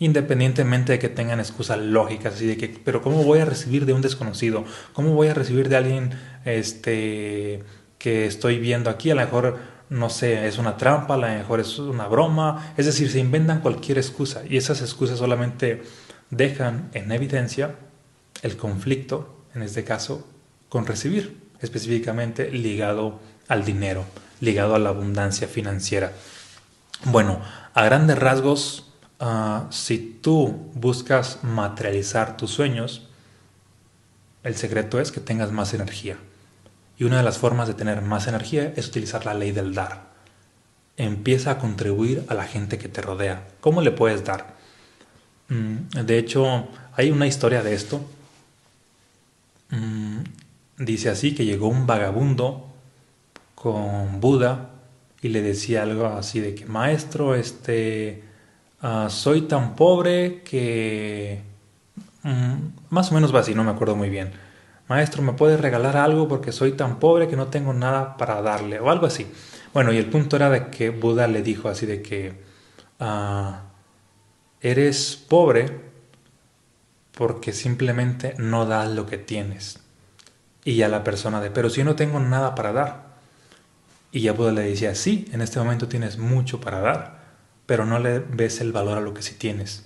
independientemente 0.00 0.92
de 0.92 0.98
que 0.98 1.10
tengan 1.10 1.40
excusas 1.40 1.78
lógicas, 1.78 2.34
así 2.34 2.46
de 2.46 2.56
que, 2.56 2.68
pero 2.68 3.02
¿cómo 3.02 3.22
voy 3.22 3.38
a 3.38 3.44
recibir 3.44 3.84
de 3.84 3.92
un 3.92 4.00
desconocido? 4.00 4.64
¿Cómo 4.94 5.12
voy 5.12 5.28
a 5.28 5.34
recibir 5.34 5.68
de 5.68 5.76
alguien 5.76 6.18
este, 6.46 7.62
que 7.98 8.24
estoy 8.24 8.58
viendo 8.58 8.88
aquí? 8.88 9.10
A 9.10 9.14
lo 9.14 9.20
mejor, 9.20 9.58
no 9.90 10.08
sé, 10.08 10.48
es 10.48 10.56
una 10.56 10.78
trampa, 10.78 11.14
a 11.14 11.18
lo 11.18 11.28
mejor 11.28 11.60
es 11.60 11.78
una 11.78 12.08
broma, 12.08 12.72
es 12.78 12.86
decir, 12.86 13.10
se 13.10 13.18
inventan 13.18 13.60
cualquier 13.60 13.98
excusa 13.98 14.42
y 14.48 14.56
esas 14.56 14.80
excusas 14.80 15.18
solamente 15.18 15.82
dejan 16.30 16.88
en 16.94 17.12
evidencia 17.12 17.74
el 18.40 18.56
conflicto, 18.56 19.44
en 19.54 19.62
este 19.62 19.84
caso, 19.84 20.26
con 20.70 20.86
recibir, 20.86 21.42
específicamente 21.60 22.50
ligado 22.50 23.20
al 23.48 23.66
dinero, 23.66 24.06
ligado 24.40 24.74
a 24.74 24.78
la 24.78 24.88
abundancia 24.88 25.46
financiera. 25.46 26.12
Bueno, 27.04 27.42
a 27.74 27.84
grandes 27.84 28.18
rasgos, 28.18 28.89
ah, 29.20 29.66
si 29.70 30.18
tú 30.20 30.70
buscas 30.74 31.44
materializar 31.44 32.36
tus 32.36 32.50
sueños, 32.50 33.06
el 34.42 34.56
secreto 34.56 35.00
es 35.00 35.12
que 35.12 35.20
tengas 35.20 35.52
más 35.52 35.74
energía. 35.74 36.16
Y 36.98 37.04
una 37.04 37.18
de 37.18 37.22
las 37.22 37.38
formas 37.38 37.68
de 37.68 37.74
tener 37.74 38.02
más 38.02 38.26
energía 38.26 38.72
es 38.76 38.88
utilizar 38.88 39.24
la 39.24 39.34
ley 39.34 39.52
del 39.52 39.74
dar. 39.74 40.10
Empieza 40.96 41.52
a 41.52 41.58
contribuir 41.58 42.24
a 42.28 42.34
la 42.34 42.44
gente 42.44 42.78
que 42.78 42.88
te 42.88 43.00
rodea. 43.00 43.46
¿Cómo 43.60 43.80
le 43.80 43.90
puedes 43.90 44.24
dar? 44.24 44.56
Mm, 45.48 46.04
de 46.04 46.18
hecho, 46.18 46.68
hay 46.94 47.10
una 47.10 47.26
historia 47.26 47.62
de 47.62 47.74
esto. 47.74 48.04
Mm, 49.70 50.18
dice 50.78 51.10
así 51.10 51.34
que 51.34 51.44
llegó 51.44 51.68
un 51.68 51.86
vagabundo 51.86 52.66
con 53.54 54.20
Buda 54.20 54.70
y 55.22 55.28
le 55.28 55.42
decía 55.42 55.82
algo 55.82 56.06
así 56.06 56.40
de 56.40 56.54
que, 56.54 56.66
maestro, 56.66 57.34
este, 57.34 58.24
ah, 58.82 59.08
soy 59.10 59.42
tan 59.42 59.74
pobre 59.76 60.42
que... 60.42 61.42
Mm, 62.22 62.54
más 62.90 63.10
o 63.10 63.14
menos 63.14 63.34
va 63.34 63.40
así, 63.40 63.54
no 63.54 63.64
me 63.64 63.70
acuerdo 63.70 63.96
muy 63.96 64.10
bien 64.10 64.32
maestro, 64.90 65.22
¿me 65.22 65.34
puedes 65.34 65.60
regalar 65.60 65.96
algo 65.96 66.26
porque 66.26 66.50
soy 66.50 66.72
tan 66.72 66.98
pobre 66.98 67.28
que 67.28 67.36
no 67.36 67.46
tengo 67.46 67.72
nada 67.72 68.16
para 68.16 68.42
darle? 68.42 68.80
O 68.80 68.90
algo 68.90 69.06
así. 69.06 69.24
Bueno, 69.72 69.92
y 69.92 69.98
el 69.98 70.06
punto 70.06 70.34
era 70.34 70.50
de 70.50 70.66
que 70.66 70.90
Buda 70.90 71.28
le 71.28 71.42
dijo 71.42 71.68
así 71.68 71.86
de 71.86 72.02
que 72.02 72.34
ah, 72.98 73.62
eres 74.60 75.14
pobre 75.14 75.80
porque 77.12 77.52
simplemente 77.52 78.34
no 78.38 78.66
das 78.66 78.90
lo 78.90 79.06
que 79.06 79.16
tienes. 79.16 79.78
Y 80.64 80.74
ya 80.74 80.88
la 80.88 81.04
persona 81.04 81.40
de, 81.40 81.52
pero 81.52 81.70
si 81.70 81.84
no 81.84 81.94
tengo 81.94 82.18
nada 82.18 82.56
para 82.56 82.72
dar. 82.72 83.10
Y 84.10 84.22
ya 84.22 84.32
Buda 84.32 84.50
le 84.50 84.62
decía, 84.62 84.96
sí, 84.96 85.28
en 85.30 85.40
este 85.40 85.60
momento 85.60 85.86
tienes 85.86 86.18
mucho 86.18 86.60
para 86.60 86.80
dar, 86.80 87.19
pero 87.70 87.86
no 87.86 88.00
le 88.00 88.18
ves 88.18 88.60
el 88.60 88.72
valor 88.72 88.98
a 88.98 89.00
lo 89.00 89.14
que 89.14 89.22
sí 89.22 89.36
tienes. 89.36 89.84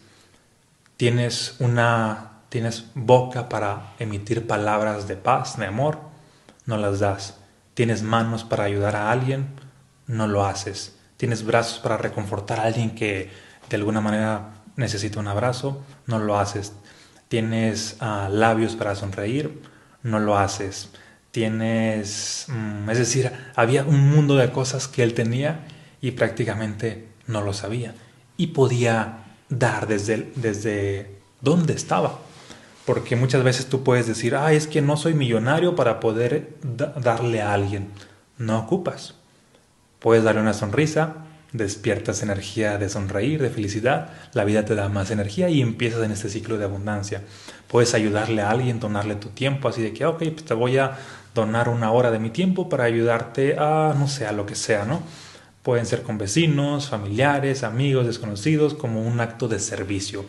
Tienes 0.96 1.56
una 1.58 2.34
Tienes 2.54 2.84
boca 2.94 3.48
para 3.48 3.94
emitir 3.98 4.46
palabras 4.46 5.08
de 5.08 5.16
paz, 5.16 5.58
de 5.58 5.66
amor, 5.66 5.98
no 6.66 6.76
las 6.76 7.00
das. 7.00 7.34
Tienes 7.74 8.04
manos 8.04 8.44
para 8.44 8.62
ayudar 8.62 8.94
a 8.94 9.10
alguien, 9.10 9.48
no 10.06 10.28
lo 10.28 10.46
haces. 10.46 10.94
Tienes 11.16 11.44
brazos 11.44 11.80
para 11.80 11.96
reconfortar 11.96 12.60
a 12.60 12.62
alguien 12.62 12.94
que 12.94 13.28
de 13.68 13.76
alguna 13.76 14.00
manera 14.00 14.50
necesita 14.76 15.18
un 15.18 15.26
abrazo, 15.26 15.82
no 16.06 16.20
lo 16.20 16.38
haces. 16.38 16.74
Tienes 17.26 17.96
ah, 17.98 18.28
labios 18.30 18.76
para 18.76 18.94
sonreír, 18.94 19.60
no 20.04 20.20
lo 20.20 20.38
haces. 20.38 20.90
Tienes, 21.32 22.46
mm, 22.46 22.88
es 22.88 22.98
decir, 22.98 23.32
había 23.56 23.82
un 23.82 24.10
mundo 24.10 24.36
de 24.36 24.52
cosas 24.52 24.86
que 24.86 25.02
él 25.02 25.12
tenía 25.12 25.66
y 26.00 26.12
prácticamente 26.12 27.08
no 27.26 27.42
lo 27.42 27.52
sabía. 27.52 27.94
Y 28.36 28.48
podía 28.48 29.24
dar 29.48 29.86
desde, 29.86 30.32
desde 30.36 31.16
donde 31.40 31.74
estaba. 31.74 32.18
Porque 32.84 33.16
muchas 33.16 33.42
veces 33.42 33.66
tú 33.66 33.82
puedes 33.82 34.06
decir, 34.06 34.34
ah, 34.34 34.52
es 34.52 34.66
que 34.66 34.82
no 34.82 34.96
soy 34.96 35.14
millonario 35.14 35.74
para 35.74 36.00
poder 36.00 36.54
darle 36.62 37.40
a 37.40 37.54
alguien. 37.54 37.88
No 38.36 38.58
ocupas. 38.58 39.14
Puedes 40.00 40.22
darle 40.22 40.42
una 40.42 40.52
sonrisa, 40.52 41.24
despiertas 41.52 42.22
energía 42.22 42.76
de 42.76 42.88
sonreír, 42.90 43.40
de 43.40 43.48
felicidad, 43.48 44.10
la 44.34 44.44
vida 44.44 44.64
te 44.64 44.74
da 44.74 44.88
más 44.88 45.10
energía 45.10 45.48
y 45.48 45.62
empiezas 45.62 46.02
en 46.02 46.10
este 46.10 46.28
ciclo 46.28 46.58
de 46.58 46.64
abundancia. 46.64 47.22
Puedes 47.68 47.94
ayudarle 47.94 48.42
a 48.42 48.50
alguien, 48.50 48.80
donarle 48.80 49.14
tu 49.14 49.28
tiempo, 49.28 49.68
así 49.68 49.80
de 49.80 49.94
que, 49.94 50.04
ok, 50.04 50.18
pues 50.18 50.44
te 50.44 50.52
voy 50.52 50.76
a 50.76 50.98
donar 51.34 51.68
una 51.68 51.90
hora 51.90 52.10
de 52.10 52.18
mi 52.18 52.30
tiempo 52.30 52.68
para 52.68 52.84
ayudarte 52.84 53.56
a, 53.58 53.94
no 53.96 54.08
sé, 54.08 54.26
a 54.26 54.32
lo 54.32 54.46
que 54.46 54.56
sea, 54.56 54.84
¿no? 54.84 55.00
Pueden 55.64 55.86
ser 55.86 56.02
con 56.02 56.18
vecinos, 56.18 56.90
familiares, 56.90 57.64
amigos, 57.64 58.06
desconocidos, 58.06 58.74
como 58.74 59.02
un 59.02 59.18
acto 59.18 59.48
de 59.48 59.58
servicio. 59.58 60.26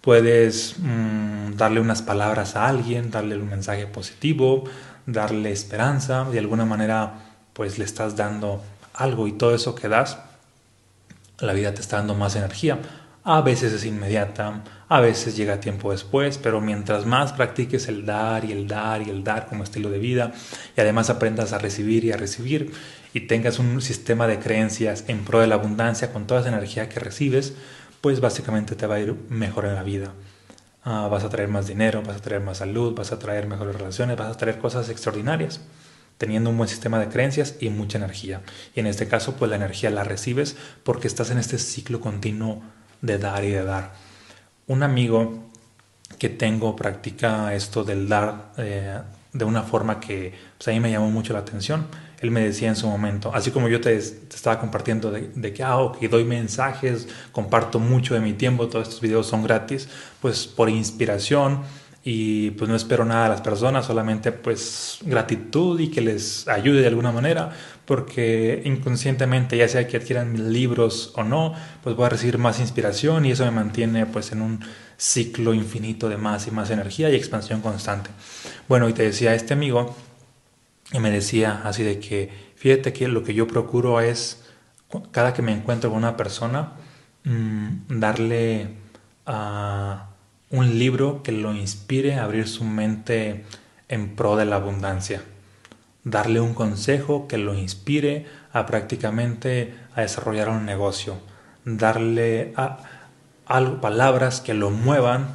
Puedes 0.00 0.76
mm, 0.78 1.56
darle 1.56 1.80
unas 1.80 2.00
palabras 2.00 2.56
a 2.56 2.66
alguien, 2.66 3.10
darle 3.10 3.36
un 3.36 3.50
mensaje 3.50 3.86
positivo, 3.86 4.64
darle 5.04 5.52
esperanza, 5.52 6.24
de 6.24 6.38
alguna 6.38 6.64
manera 6.64 7.26
pues 7.52 7.78
le 7.78 7.84
estás 7.84 8.16
dando 8.16 8.62
algo 8.94 9.28
y 9.28 9.32
todo 9.32 9.54
eso 9.54 9.74
que 9.74 9.88
das, 9.88 10.18
la 11.40 11.52
vida 11.52 11.74
te 11.74 11.82
está 11.82 11.98
dando 11.98 12.14
más 12.14 12.34
energía. 12.34 12.78
A 13.26 13.40
veces 13.40 13.72
es 13.72 13.86
inmediata, 13.86 14.62
a 14.86 15.00
veces 15.00 15.34
llega 15.34 15.58
tiempo 15.58 15.92
después, 15.92 16.36
pero 16.36 16.60
mientras 16.60 17.06
más 17.06 17.32
practiques 17.32 17.88
el 17.88 18.04
dar 18.04 18.44
y 18.44 18.52
el 18.52 18.68
dar 18.68 19.00
y 19.00 19.08
el 19.08 19.24
dar 19.24 19.46
como 19.46 19.64
estilo 19.64 19.88
de 19.88 19.98
vida 19.98 20.34
y 20.76 20.80
además 20.82 21.08
aprendas 21.08 21.54
a 21.54 21.58
recibir 21.58 22.04
y 22.04 22.12
a 22.12 22.18
recibir 22.18 22.72
y 23.14 23.20
tengas 23.20 23.58
un 23.58 23.80
sistema 23.80 24.26
de 24.26 24.40
creencias 24.40 25.04
en 25.08 25.24
pro 25.24 25.40
de 25.40 25.46
la 25.46 25.54
abundancia 25.54 26.12
con 26.12 26.26
toda 26.26 26.40
esa 26.40 26.50
energía 26.50 26.90
que 26.90 27.00
recibes, 27.00 27.54
pues 28.02 28.20
básicamente 28.20 28.76
te 28.76 28.86
va 28.86 28.96
a 28.96 29.00
ir 29.00 29.16
mejor 29.30 29.64
en 29.64 29.74
la 29.74 29.84
vida. 29.84 30.12
Ah, 30.84 31.08
vas 31.10 31.24
a 31.24 31.30
traer 31.30 31.48
más 31.48 31.66
dinero, 31.66 32.02
vas 32.02 32.18
a 32.18 32.20
traer 32.20 32.42
más 32.42 32.58
salud, 32.58 32.94
vas 32.94 33.10
a 33.10 33.18
traer 33.18 33.46
mejores 33.46 33.74
relaciones, 33.74 34.18
vas 34.18 34.34
a 34.34 34.36
traer 34.36 34.58
cosas 34.58 34.90
extraordinarias, 34.90 35.62
teniendo 36.18 36.50
un 36.50 36.58
buen 36.58 36.68
sistema 36.68 36.98
de 36.98 37.08
creencias 37.08 37.56
y 37.58 37.70
mucha 37.70 37.96
energía. 37.96 38.42
Y 38.74 38.80
en 38.80 38.86
este 38.86 39.08
caso, 39.08 39.34
pues 39.36 39.48
la 39.48 39.56
energía 39.56 39.88
la 39.88 40.04
recibes 40.04 40.58
porque 40.82 41.08
estás 41.08 41.30
en 41.30 41.38
este 41.38 41.56
ciclo 41.56 42.02
continuo 42.02 42.62
de 43.04 43.18
dar 43.18 43.44
y 43.44 43.50
de 43.50 43.64
dar. 43.64 43.92
Un 44.66 44.82
amigo 44.82 45.50
que 46.18 46.28
tengo 46.28 46.74
practica 46.74 47.54
esto 47.54 47.84
del 47.84 48.08
dar 48.08 48.52
eh, 48.56 48.98
de 49.32 49.44
una 49.44 49.62
forma 49.62 50.00
que 50.00 50.32
pues, 50.56 50.68
a 50.68 50.70
mí 50.70 50.80
me 50.80 50.90
llamó 50.90 51.10
mucho 51.10 51.32
la 51.32 51.40
atención 51.40 51.86
él 52.24 52.30
me 52.30 52.40
decía 52.40 52.68
en 52.68 52.76
su 52.76 52.86
momento, 52.88 53.30
así 53.34 53.50
como 53.50 53.68
yo 53.68 53.82
te, 53.82 53.94
estaba 53.96 54.58
compartiendo 54.58 55.10
de, 55.10 55.52
que, 55.52 55.62
ah, 55.62 55.76
ok, 55.76 56.00
doy 56.04 56.24
mensajes, 56.24 57.06
comparto 57.32 57.78
mucho 57.78 58.14
de 58.14 58.20
mi 58.20 58.32
tiempo, 58.32 58.66
todos 58.68 58.88
estos 58.88 59.02
videos 59.02 59.26
son 59.26 59.42
gratis, 59.42 59.88
pues 60.22 60.46
por 60.46 60.70
inspiración 60.70 61.60
y 62.06 62.50
pues 62.50 62.68
no 62.68 62.76
espero 62.76 63.06
nada 63.06 63.24
de 63.24 63.28
las 63.30 63.40
personas, 63.40 63.86
solamente 63.86 64.30
pues 64.30 64.98
gratitud 65.02 65.80
y 65.80 65.88
que 65.88 66.02
les 66.02 66.46
ayude 66.48 66.82
de 66.82 66.86
alguna 66.86 67.12
manera, 67.12 67.50
porque 67.86 68.60
inconscientemente, 68.66 69.56
ya 69.56 69.68
sea 69.68 69.88
que 69.88 69.96
adquieran 69.96 70.32
mis 70.32 70.42
libros 70.42 71.14
o 71.16 71.24
no, 71.24 71.54
pues 71.82 71.96
voy 71.96 72.04
a 72.04 72.10
recibir 72.10 72.36
más 72.36 72.60
inspiración 72.60 73.24
y 73.24 73.30
eso 73.32 73.46
me 73.46 73.52
mantiene 73.52 74.04
pues 74.04 74.32
en 74.32 74.42
un 74.42 74.60
ciclo 74.98 75.54
infinito 75.54 76.10
de 76.10 76.18
más 76.18 76.46
y 76.46 76.50
más 76.50 76.68
energía 76.68 77.08
y 77.08 77.14
expansión 77.14 77.62
constante. 77.62 78.10
Bueno, 78.68 78.86
y 78.90 78.92
te 78.92 79.02
decía 79.02 79.34
este 79.34 79.54
amigo, 79.54 79.96
y 80.92 80.98
me 80.98 81.10
decía 81.10 81.62
así 81.64 81.82
de 81.82 82.00
que, 82.00 82.30
fíjate 82.56 82.92
que 82.92 83.08
lo 83.08 83.24
que 83.24 83.32
yo 83.32 83.46
procuro 83.46 84.00
es, 84.02 84.44
cada 85.10 85.32
que 85.32 85.40
me 85.40 85.52
encuentro 85.52 85.88
con 85.88 85.98
una 85.98 86.18
persona, 86.18 86.74
mm, 87.24 87.98
darle 87.98 88.74
a 89.26 90.13
un 90.54 90.78
libro 90.78 91.22
que 91.24 91.32
lo 91.32 91.52
inspire 91.52 92.14
a 92.14 92.24
abrir 92.24 92.46
su 92.46 92.64
mente 92.64 93.44
en 93.88 94.14
pro 94.14 94.36
de 94.36 94.44
la 94.44 94.56
abundancia. 94.56 95.22
Darle 96.04 96.40
un 96.40 96.54
consejo 96.54 97.26
que 97.26 97.38
lo 97.38 97.54
inspire 97.54 98.26
a 98.52 98.64
prácticamente 98.64 99.74
a 99.96 100.02
desarrollar 100.02 100.48
un 100.50 100.64
negocio. 100.64 101.16
Darle 101.64 102.52
a, 102.56 102.78
palabras 103.80 104.40
que 104.40 104.54
lo 104.54 104.70
muevan, 104.70 105.26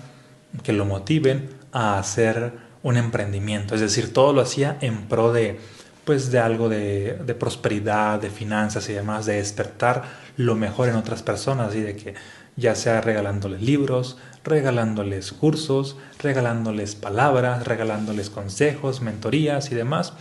que 0.63 0.71
lo 0.71 0.85
motiven 0.85 1.49
a 1.73 1.99
hacer 1.99 2.53
un 2.81 2.95
emprendimiento, 2.95 3.75
es 3.75 3.81
decir, 3.81 4.13
todo 4.13 4.31
lo 4.31 4.41
hacía 4.41 4.77
en 4.79 5.07
pro 5.07 5.33
de, 5.33 5.59
pues, 6.05 6.31
de 6.31 6.39
algo 6.39 6.69
de, 6.69 7.19
de, 7.25 7.35
prosperidad, 7.35 8.21
de 8.21 8.29
finanzas 8.29 8.87
y 8.89 8.93
demás, 8.93 9.25
de 9.25 9.33
despertar 9.33 10.03
lo 10.37 10.55
mejor 10.55 10.87
en 10.87 10.95
otras 10.95 11.21
personas 11.23 11.75
y 11.75 11.81
de 11.81 11.95
que 11.97 12.15
ya 12.59 12.75
sea 12.75 13.01
regalándoles 13.01 13.61
libros, 13.61 14.17
regalándoles 14.43 15.31
cursos, 15.31 15.97
regalándoles 16.19 16.95
palabras, 16.95 17.65
regalándoles 17.65 18.29
consejos, 18.29 19.01
mentorías 19.01 19.71
y 19.71 19.75
demás. 19.75 20.13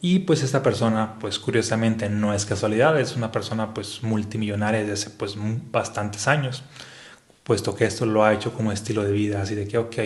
Y 0.00 0.20
pues 0.20 0.42
esta 0.42 0.62
persona, 0.62 1.18
pues 1.18 1.38
curiosamente 1.38 2.10
no 2.10 2.34
es 2.34 2.44
casualidad, 2.44 3.00
es 3.00 3.16
una 3.16 3.32
persona 3.32 3.72
pues 3.72 4.02
multimillonaria 4.02 4.80
desde 4.80 4.92
hace 4.92 5.10
pues 5.10 5.36
bastantes 5.70 6.28
años, 6.28 6.62
puesto 7.42 7.74
que 7.74 7.86
esto 7.86 8.04
lo 8.04 8.24
ha 8.24 8.34
hecho 8.34 8.52
como 8.52 8.72
estilo 8.72 9.02
de 9.02 9.12
vida, 9.12 9.40
así 9.40 9.54
de 9.54 9.66
que, 9.66 9.78
ok, 9.78 9.96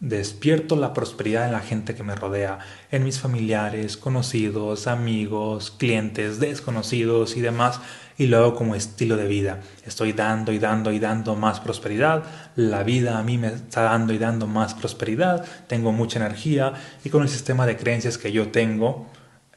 Despierto 0.00 0.76
la 0.76 0.94
prosperidad 0.94 1.44
en 1.44 1.52
la 1.52 1.60
gente 1.60 1.94
que 1.94 2.02
me 2.02 2.14
rodea, 2.14 2.58
en 2.90 3.04
mis 3.04 3.20
familiares, 3.20 3.98
conocidos, 3.98 4.86
amigos, 4.86 5.70
clientes, 5.70 6.40
desconocidos 6.40 7.36
y 7.36 7.42
demás, 7.42 7.80
y 8.16 8.26
luego 8.26 8.54
como 8.54 8.74
estilo 8.74 9.18
de 9.18 9.28
vida. 9.28 9.60
Estoy 9.84 10.14
dando 10.14 10.52
y 10.52 10.58
dando 10.58 10.90
y 10.90 11.00
dando 11.00 11.36
más 11.36 11.60
prosperidad, 11.60 12.24
la 12.56 12.82
vida 12.82 13.18
a 13.18 13.22
mí 13.22 13.36
me 13.36 13.48
está 13.48 13.82
dando 13.82 14.14
y 14.14 14.18
dando 14.18 14.46
más 14.46 14.72
prosperidad, 14.72 15.44
tengo 15.66 15.92
mucha 15.92 16.18
energía 16.18 16.72
y 17.04 17.10
con 17.10 17.22
el 17.22 17.28
sistema 17.28 17.66
de 17.66 17.76
creencias 17.76 18.16
que 18.16 18.32
yo 18.32 18.48
tengo, 18.48 19.06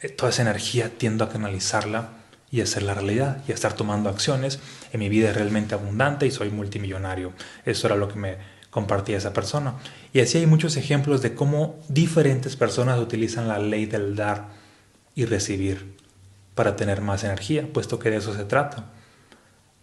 eh, 0.02 0.10
toda 0.10 0.32
esa 0.32 0.42
energía 0.42 0.90
tiendo 0.98 1.24
a 1.24 1.30
canalizarla 1.30 2.10
y 2.52 2.60
hacerla 2.60 2.94
realidad 2.94 3.38
y 3.48 3.54
a 3.54 3.56
estar 3.56 3.74
tomando 3.74 4.10
acciones. 4.10 4.60
En 4.92 5.00
mi 5.00 5.08
vida 5.08 5.30
es 5.30 5.36
realmente 5.36 5.74
abundante 5.74 6.26
y 6.26 6.32
soy 6.32 6.50
multimillonario. 6.50 7.32
Eso 7.64 7.88
era 7.88 7.96
lo 7.96 8.10
que 8.10 8.20
me 8.20 8.62
compartía 8.74 9.18
esa 9.18 9.34
persona. 9.34 9.75
Y 10.13 10.20
así 10.20 10.39
hay 10.39 10.48
muchos 10.48 10.77
ejemplos 10.77 11.22
de 11.22 11.36
cómo 11.36 11.80
diferentes 11.89 12.56
personas 12.56 13.00
utilizan 13.00 13.48
la 13.48 13.60
ley 13.60 13.86
del 13.86 14.15
dar 14.15 14.50
y 15.13 15.25
recibir 15.25 15.96
para 16.56 16.75
tener 16.75 17.01
más 17.01 17.24
energía, 17.24 17.72
puesto 17.72 18.00
que 18.00 18.10
de 18.10 18.18
eso 18.18 18.34
se 18.34 18.46
trata. 18.46 18.86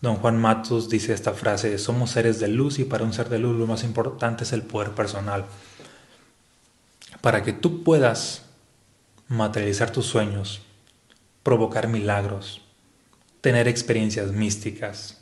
Don 0.00 0.16
Juan 0.16 0.40
Matos 0.40 0.88
dice 0.88 1.12
esta 1.12 1.34
frase, 1.34 1.78
somos 1.78 2.10
seres 2.10 2.40
de 2.40 2.48
luz 2.48 2.80
y 2.80 2.84
para 2.84 3.04
un 3.04 3.12
ser 3.12 3.28
de 3.28 3.38
luz 3.38 3.56
lo 3.56 3.68
más 3.68 3.84
importante 3.84 4.42
es 4.42 4.52
el 4.52 4.62
poder 4.62 4.90
personal. 4.90 5.44
Para 7.20 7.44
que 7.44 7.52
tú 7.52 7.84
puedas 7.84 8.42
materializar 9.28 9.92
tus 9.92 10.06
sueños, 10.06 10.62
provocar 11.44 11.86
milagros, 11.86 12.62
tener 13.40 13.68
experiencias 13.68 14.32
místicas, 14.32 15.18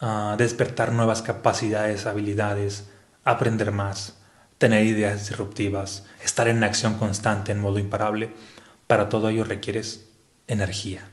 ah, 0.00 0.34
despertar 0.36 0.90
nuevas 0.92 1.22
capacidades, 1.22 2.06
habilidades, 2.06 2.88
aprender 3.26 3.72
más, 3.72 4.16
tener 4.56 4.86
ideas 4.86 5.28
disruptivas, 5.28 6.06
estar 6.24 6.48
en 6.48 6.64
acción 6.64 6.94
constante 6.94 7.52
en 7.52 7.60
modo 7.60 7.78
imparable, 7.78 8.30
para 8.86 9.10
todo 9.10 9.28
ello 9.28 9.44
requieres 9.44 10.08
energía. 10.46 11.10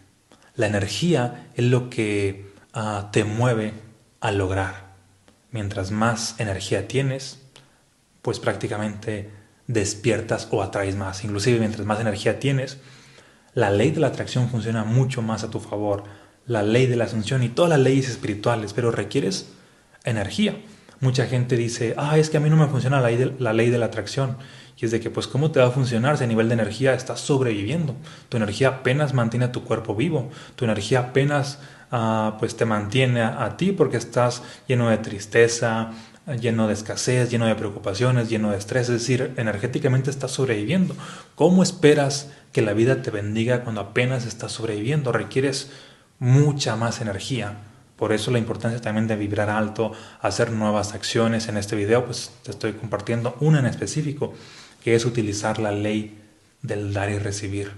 La 0.55 0.67
energía 0.67 1.49
es 1.55 1.65
lo 1.65 1.89
que 1.89 2.53
Ah, 2.75 3.09
te 3.11 3.23
mueve 3.23 3.73
a 4.19 4.31
lograr. 4.31 4.95
Mientras 5.51 5.91
más 5.91 6.39
energía 6.39 6.87
tienes, 6.87 7.39
pues 8.23 8.39
prácticamente 8.39 9.29
despiertas 9.67 10.47
o 10.49 10.63
atraes 10.63 10.95
más. 10.95 11.23
Inclusive 11.23 11.59
mientras 11.59 11.85
más 11.85 11.99
energía 11.99 12.39
tienes, 12.39 12.79
la 13.53 13.69
ley 13.69 13.91
de 13.91 13.99
la 13.99 14.07
atracción 14.07 14.49
funciona 14.49 14.85
mucho 14.85 15.21
más 15.21 15.43
a 15.43 15.51
tu 15.51 15.59
favor. 15.59 16.05
La 16.47 16.63
ley 16.63 16.87
de 16.87 16.95
la 16.95 17.03
asunción 17.03 17.43
y 17.43 17.49
todas 17.49 17.69
las 17.69 17.79
leyes 17.79 18.09
espirituales, 18.09 18.73
pero 18.73 18.89
requieres 18.89 19.49
energía. 20.03 20.59
Mucha 21.03 21.27
gente 21.27 21.55
dice, 21.55 21.93
ah, 21.97 22.17
es 22.17 22.31
que 22.31 22.37
a 22.37 22.39
mí 22.39 22.49
no 22.49 22.55
me 22.55 22.67
funciona 22.67 22.99
la 22.99 23.53
ley, 23.53 23.69
de, 23.69 23.77
la 23.77 23.85
atracción. 23.85 24.37
Y 24.75 24.85
es 24.85 24.91
de 24.91 24.99
que, 24.99 25.11
pues, 25.11 25.27
¿cómo 25.27 25.51
te 25.51 25.59
va 25.59 25.67
a 25.67 25.71
funcionar 25.71 26.17
si 26.17 26.23
a 26.23 26.27
nivel 26.27 26.47
de 26.47 26.55
energía 26.55 26.95
estás 26.95 27.19
sobreviviendo? 27.19 27.95
Tu 28.29 28.37
energía 28.37 28.69
apenas 28.69 29.13
mantiene 29.13 29.45
a 29.45 29.51
tu 29.51 29.63
cuerpo 29.63 29.95
vivo. 29.95 30.31
Tu 30.55 30.65
energía 30.65 30.99
apenas 30.99 31.59
Ah, 31.95 32.37
pues 32.39 32.57
te 32.57 32.65
mantiene 32.65 33.21
a, 33.21 33.55
ti 33.55 33.71
porque 33.71 33.97
estás 33.97 34.41
lleno 34.67 34.89
de 34.89 34.97
tristeza, 34.97 35.91
lleno 36.41 36.67
de 36.67 36.73
escasez, 36.73 37.29
lleno 37.29 37.45
de 37.45 37.53
preocupaciones, 37.53 38.31
lleno 38.31 38.49
de 38.49 38.57
estrés, 38.57 38.89
es 38.89 39.01
decir, 39.01 39.35
energéticamente 39.37 40.09
estás 40.09 40.31
sobreviviendo. 40.31 40.95
¿Cómo 41.35 41.61
esperas 41.61 42.31
que 42.51 42.63
la 42.63 42.73
vida 42.73 43.03
te 43.03 43.11
bendiga 43.11 43.63
cuando 43.63 43.81
apenas 43.81 44.25
estás 44.25 44.53
sobreviviendo? 44.53 45.11
Requieres 45.11 45.69
mucha 46.17 46.75
más 46.75 46.99
energía. 46.99 47.57
Por 48.03 48.11
eso 48.11 48.31
la 48.31 48.37
importancia 48.37 48.81
también 48.81 49.07
de 49.07 49.15
vibrar 49.15 49.49
alto, 49.49 49.93
hacer 50.19 50.51
nuevas 50.51 50.93
acciones. 50.93 51.47
En 51.47 51.55
este 51.55 51.77
video 51.77 52.03
pues 52.03 52.31
te 52.43 52.51
estoy 52.51 52.73
compartiendo 52.73 53.37
una 53.39 53.59
en 53.59 53.65
específico, 53.65 54.33
que 54.83 54.93
es 54.93 55.05
utilizar 55.05 55.57
la 55.57 55.71
ley 55.71 56.21
del 56.61 56.91
dar 56.91 57.09
y 57.11 57.17
recibir. 57.17 57.71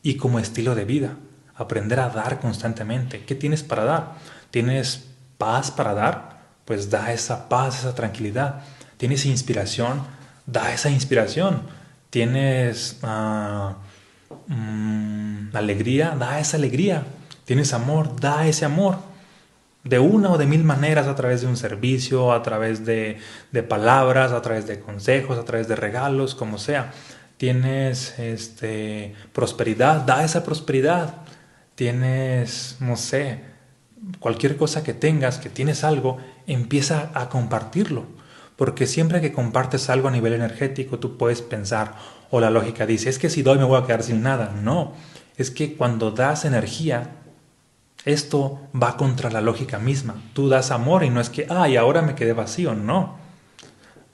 Y 0.00 0.14
como 0.14 0.38
estilo 0.38 0.76
de 0.76 0.84
vida 0.84 1.16
aprender 1.56 1.98
a 1.98 2.08
dar 2.08 2.38
constantemente. 2.38 3.24
¿Qué 3.24 3.34
tienes 3.34 3.64
para 3.64 3.82
dar? 3.82 4.12
¿Tienes 4.52 5.06
paz 5.38 5.72
para 5.72 5.92
dar? 5.92 6.38
Pues 6.66 6.88
da 6.88 7.12
esa 7.12 7.48
paz, 7.48 7.80
esa 7.80 7.96
tranquilidad. 7.96 8.62
¿Tienes 8.96 9.26
inspiración? 9.26 10.04
Da 10.46 10.72
esa 10.72 10.88
inspiración. 10.88 11.62
¿Tienes 12.10 13.00
ah, 13.02 13.74
mm, 14.46 15.48
alegría? 15.52 16.14
Da 16.16 16.38
esa 16.38 16.58
alegría. 16.58 17.02
¿Tienes 17.44 17.72
amor? 17.72 18.20
Da 18.20 18.46
ese 18.46 18.64
amor. 18.64 19.13
De 19.84 19.98
una 19.98 20.32
o 20.32 20.38
de 20.38 20.46
mil 20.46 20.64
maneras, 20.64 21.06
a 21.06 21.14
través 21.14 21.42
de 21.42 21.46
un 21.46 21.56
servicio, 21.56 22.32
a 22.32 22.42
través 22.42 22.84
de, 22.84 23.18
de 23.52 23.62
palabras, 23.62 24.32
a 24.32 24.42
través 24.42 24.66
de 24.66 24.80
consejos, 24.80 25.38
a 25.38 25.44
través 25.44 25.68
de 25.68 25.76
regalos, 25.76 26.34
como 26.34 26.58
sea. 26.58 26.92
Tienes 27.36 28.18
este, 28.18 29.14
prosperidad, 29.32 30.00
da 30.06 30.24
esa 30.24 30.42
prosperidad 30.42 31.24
tienes, 31.74 32.76
no 32.80 32.96
sé, 32.96 33.40
cualquier 34.20 34.56
cosa 34.56 34.82
que 34.82 34.94
tengas, 34.94 35.38
que 35.38 35.48
tienes 35.48 35.84
algo, 35.84 36.18
empieza 36.46 37.10
a 37.14 37.28
compartirlo. 37.28 38.06
Porque 38.56 38.86
siempre 38.86 39.20
que 39.20 39.32
compartes 39.32 39.90
algo 39.90 40.08
a 40.08 40.12
nivel 40.12 40.32
energético, 40.32 40.98
tú 40.98 41.16
puedes 41.16 41.42
pensar, 41.42 41.96
o 42.30 42.40
la 42.40 42.50
lógica 42.50 42.86
dice, 42.86 43.10
es 43.10 43.18
que 43.18 43.30
si 43.30 43.42
doy 43.42 43.58
me 43.58 43.64
voy 43.64 43.80
a 43.80 43.86
quedar 43.86 44.02
sin 44.02 44.22
nada. 44.22 44.54
No, 44.62 44.92
es 45.36 45.50
que 45.50 45.74
cuando 45.74 46.12
das 46.12 46.44
energía, 46.44 47.16
esto 48.04 48.60
va 48.74 48.96
contra 48.96 49.30
la 49.30 49.40
lógica 49.40 49.78
misma. 49.78 50.14
Tú 50.32 50.48
das 50.48 50.70
amor 50.70 51.04
y 51.04 51.10
no 51.10 51.20
es 51.20 51.30
que, 51.30 51.46
ay, 51.50 51.76
ahora 51.76 52.02
me 52.02 52.14
quedé 52.14 52.32
vacío. 52.32 52.74
No. 52.74 53.16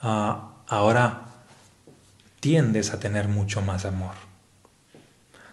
Ah, 0.00 0.52
ahora 0.68 1.26
tiendes 2.40 2.92
a 2.92 3.00
tener 3.00 3.28
mucho 3.28 3.62
más 3.62 3.84
amor. 3.84 4.14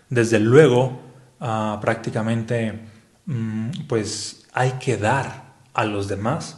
Desde 0.10 0.40
luego, 0.40 1.08
Ah, 1.40 1.78
prácticamente 1.82 2.80
mm, 3.26 3.70
pues 3.88 4.48
hay 4.54 4.72
que 4.74 4.98
dar 4.98 5.54
a 5.74 5.86
los 5.86 6.08
demás 6.08 6.58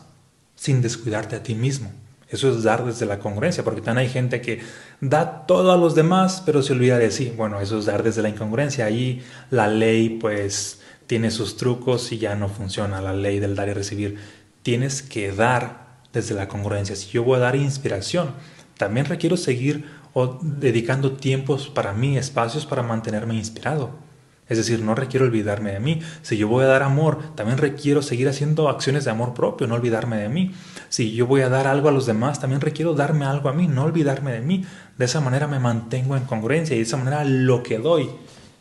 sin 0.56 0.82
descuidarte 0.82 1.36
a 1.36 1.44
ti 1.44 1.56
mismo. 1.56 1.92
Eso 2.30 2.50
es 2.50 2.64
dar 2.64 2.86
desde 2.86 3.06
la 3.06 3.20
congruencia, 3.20 3.64
porque 3.64 3.82
también 3.82 4.06
hay 4.06 4.14
gente 4.14 4.40
que 4.40 4.62
da 5.02 5.48
todo 5.48 5.72
a 5.72 5.78
los 5.78 5.96
demás, 5.96 6.44
pero 6.46 6.62
se 6.62 6.74
olvida 6.74 6.98
de 6.98 7.12
sí. 7.12 7.34
Bueno, 7.36 7.60
eso 7.60 7.80
es 7.80 7.86
dar 7.86 8.04
desde 8.04 8.22
la 8.22 8.30
incongruencia. 8.30 8.86
Ahí 8.86 9.24
la 9.50 9.68
ley 9.68 10.10
pues 10.22 10.80
tiene 11.10 11.32
sus 11.32 11.58
trucos 11.58 12.12
y 12.12 12.20
ya 12.20 12.36
no 12.36 12.50
funciona 12.50 13.02
la 13.02 13.14
ley 13.14 13.40
del 13.40 13.56
dar 13.56 13.68
y 13.68 13.74
recibir. 13.74 14.20
Tienes 14.62 15.02
que 15.02 15.32
dar 15.32 15.88
desde 16.14 16.36
la 16.36 16.48
congruencia. 16.48 16.96
Si 16.96 17.10
yo 17.10 17.24
voy 17.24 17.38
a 17.38 17.40
dar 17.40 17.56
inspiración, 17.56 18.36
también 18.78 19.08
requiero 19.08 19.36
seguir 19.36 19.86
o 20.14 20.38
dedicando 20.40 21.14
tiempos 21.14 21.68
para 21.68 21.94
mí, 21.94 22.16
espacios 22.16 22.68
para 22.68 22.84
mantenerme 22.84 23.34
inspirado. 23.34 23.90
Es 24.50 24.60
decir, 24.60 24.84
no 24.84 24.94
requiero 24.94 25.26
olvidarme 25.26 25.72
de 25.72 25.80
mí. 25.80 26.00
Si 26.22 26.38
yo 26.38 26.48
voy 26.48 26.66
a 26.66 26.68
dar 26.68 26.84
amor, 26.84 27.34
también 27.34 27.58
requiero 27.58 28.04
seguir 28.04 28.30
haciendo 28.30 28.70
acciones 28.70 29.04
de 29.04 29.10
amor 29.10 29.34
propio, 29.34 29.66
no 29.66 29.74
olvidarme 29.74 30.18
de 30.18 30.30
mí. 30.30 30.52
Si 30.90 31.16
yo 31.16 31.26
voy 31.26 31.42
a 31.42 31.50
dar 31.50 31.66
algo 31.66 31.90
a 31.90 31.92
los 31.92 32.06
demás, 32.06 32.40
también 32.40 32.62
requiero 32.62 32.94
darme 32.94 33.26
algo 33.26 33.50
a 33.50 33.54
mí, 33.54 33.68
no 33.68 33.84
olvidarme 33.84 34.32
de 34.32 34.42
mí. 34.42 34.64
De 35.00 35.06
esa 35.06 35.22
manera 35.22 35.48
me 35.48 35.58
mantengo 35.58 36.16
en 36.16 36.26
congruencia 36.26 36.76
y 36.76 36.80
de 36.80 36.86
esa 36.86 36.98
manera 36.98 37.24
lo 37.26 37.64
que 37.64 37.80
doy 37.80 38.12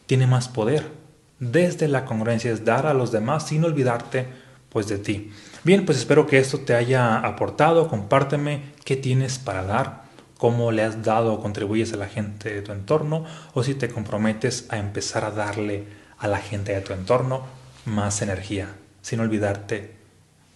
tiene 0.07 0.27
más 0.27 0.49
poder. 0.49 0.98
Desde 1.41 1.89
la 1.89 2.05
congruencia 2.05 2.53
es 2.53 2.65
dar 2.65 2.87
a 2.87 2.95
los 2.95 3.13
demás 3.13 3.47
sin 3.47 3.65
olvidarte 3.65 4.27
pues 4.69 4.89
de 4.89 4.99
ti. 4.99 5.33
Bien, 5.65 5.85
pues 5.85 5.99
espero 5.99 6.27
que 6.27 6.39
esto 6.39 6.61
te 6.61 6.75
haya 6.75 7.19
aportado. 7.19 7.89
Compárteme 7.89 8.73
qué 8.85 8.97
tienes 8.97 9.39
para 9.39 9.65
dar 9.65 10.09
cómo 10.37 10.71
le 10.73 10.83
has 10.83 11.03
dado 11.03 11.35
o 11.35 11.43
contribuyes 11.43 11.93
a 11.93 11.97
la 11.97 12.07
gente 12.07 12.53
de 12.55 12.63
tu 12.63 12.73
entorno 12.73 13.25
o 13.55 13.63
si 13.63 13.75
te 13.75 13.89
comprometes 13.89 14.67
a 14.71 14.79
empezar 14.79 15.25
a 15.25 15.31
darle 15.31 15.85
a 16.19 16.29
la 16.29 16.39
gente 16.39 16.73
de 16.73 16.81
tu 16.81 16.93
entorno 16.93 17.43
más 17.85 18.23
energía, 18.23 18.69
sin 19.03 19.21
olvidarte 19.21 19.95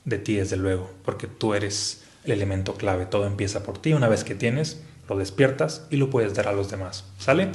de 0.04 0.18
ti 0.18 0.36
desde 0.36 0.56
luego, 0.56 0.90
porque 1.04 1.26
tú 1.26 1.54
eres 1.54 2.02
el 2.24 2.32
elemento 2.32 2.74
clave, 2.74 3.06
todo 3.06 3.26
empieza 3.26 3.62
por 3.62 3.78
ti, 3.78 3.92
una 3.92 4.08
vez 4.08 4.24
que 4.24 4.34
tienes, 4.34 4.82
lo 5.08 5.16
despiertas 5.16 5.86
y 5.90 5.96
lo 5.96 6.10
puedes 6.10 6.34
dar 6.34 6.48
a 6.48 6.52
los 6.52 6.70
demás, 6.70 7.04
¿sale? 7.18 7.50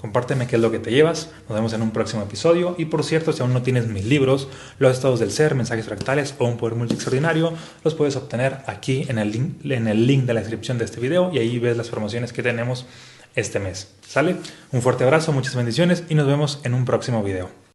Compárteme 0.00 0.46
qué 0.46 0.56
es 0.56 0.62
lo 0.62 0.70
que 0.70 0.78
te 0.78 0.90
llevas. 0.90 1.30
Nos 1.48 1.56
vemos 1.56 1.72
en 1.72 1.82
un 1.82 1.90
próximo 1.90 2.22
episodio. 2.22 2.74
Y 2.78 2.86
por 2.86 3.04
cierto, 3.04 3.32
si 3.32 3.42
aún 3.42 3.52
no 3.52 3.62
tienes 3.62 3.86
mis 3.86 4.04
libros, 4.04 4.48
Los 4.78 4.92
estados 4.92 5.20
del 5.20 5.30
ser, 5.30 5.54
mensajes 5.54 5.86
fractales 5.86 6.34
o 6.38 6.46
un 6.46 6.56
poder 6.56 6.76
multi 6.76 6.94
extraordinario, 6.94 7.52
los 7.84 7.94
puedes 7.94 8.16
obtener 8.16 8.58
aquí 8.66 9.04
en 9.08 9.18
el, 9.18 9.30
link, 9.30 9.64
en 9.64 9.88
el 9.88 10.06
link 10.06 10.24
de 10.24 10.34
la 10.34 10.40
descripción 10.40 10.78
de 10.78 10.84
este 10.84 11.00
video 11.00 11.30
y 11.32 11.38
ahí 11.38 11.58
ves 11.58 11.76
las 11.76 11.88
promociones 11.88 12.32
que 12.32 12.42
tenemos 12.42 12.86
este 13.34 13.58
mes. 13.58 13.94
¿Sale? 14.06 14.36
Un 14.72 14.82
fuerte 14.82 15.04
abrazo, 15.04 15.32
muchas 15.32 15.54
bendiciones 15.54 16.04
y 16.08 16.14
nos 16.14 16.26
vemos 16.26 16.60
en 16.64 16.74
un 16.74 16.84
próximo 16.84 17.22
video. 17.22 17.69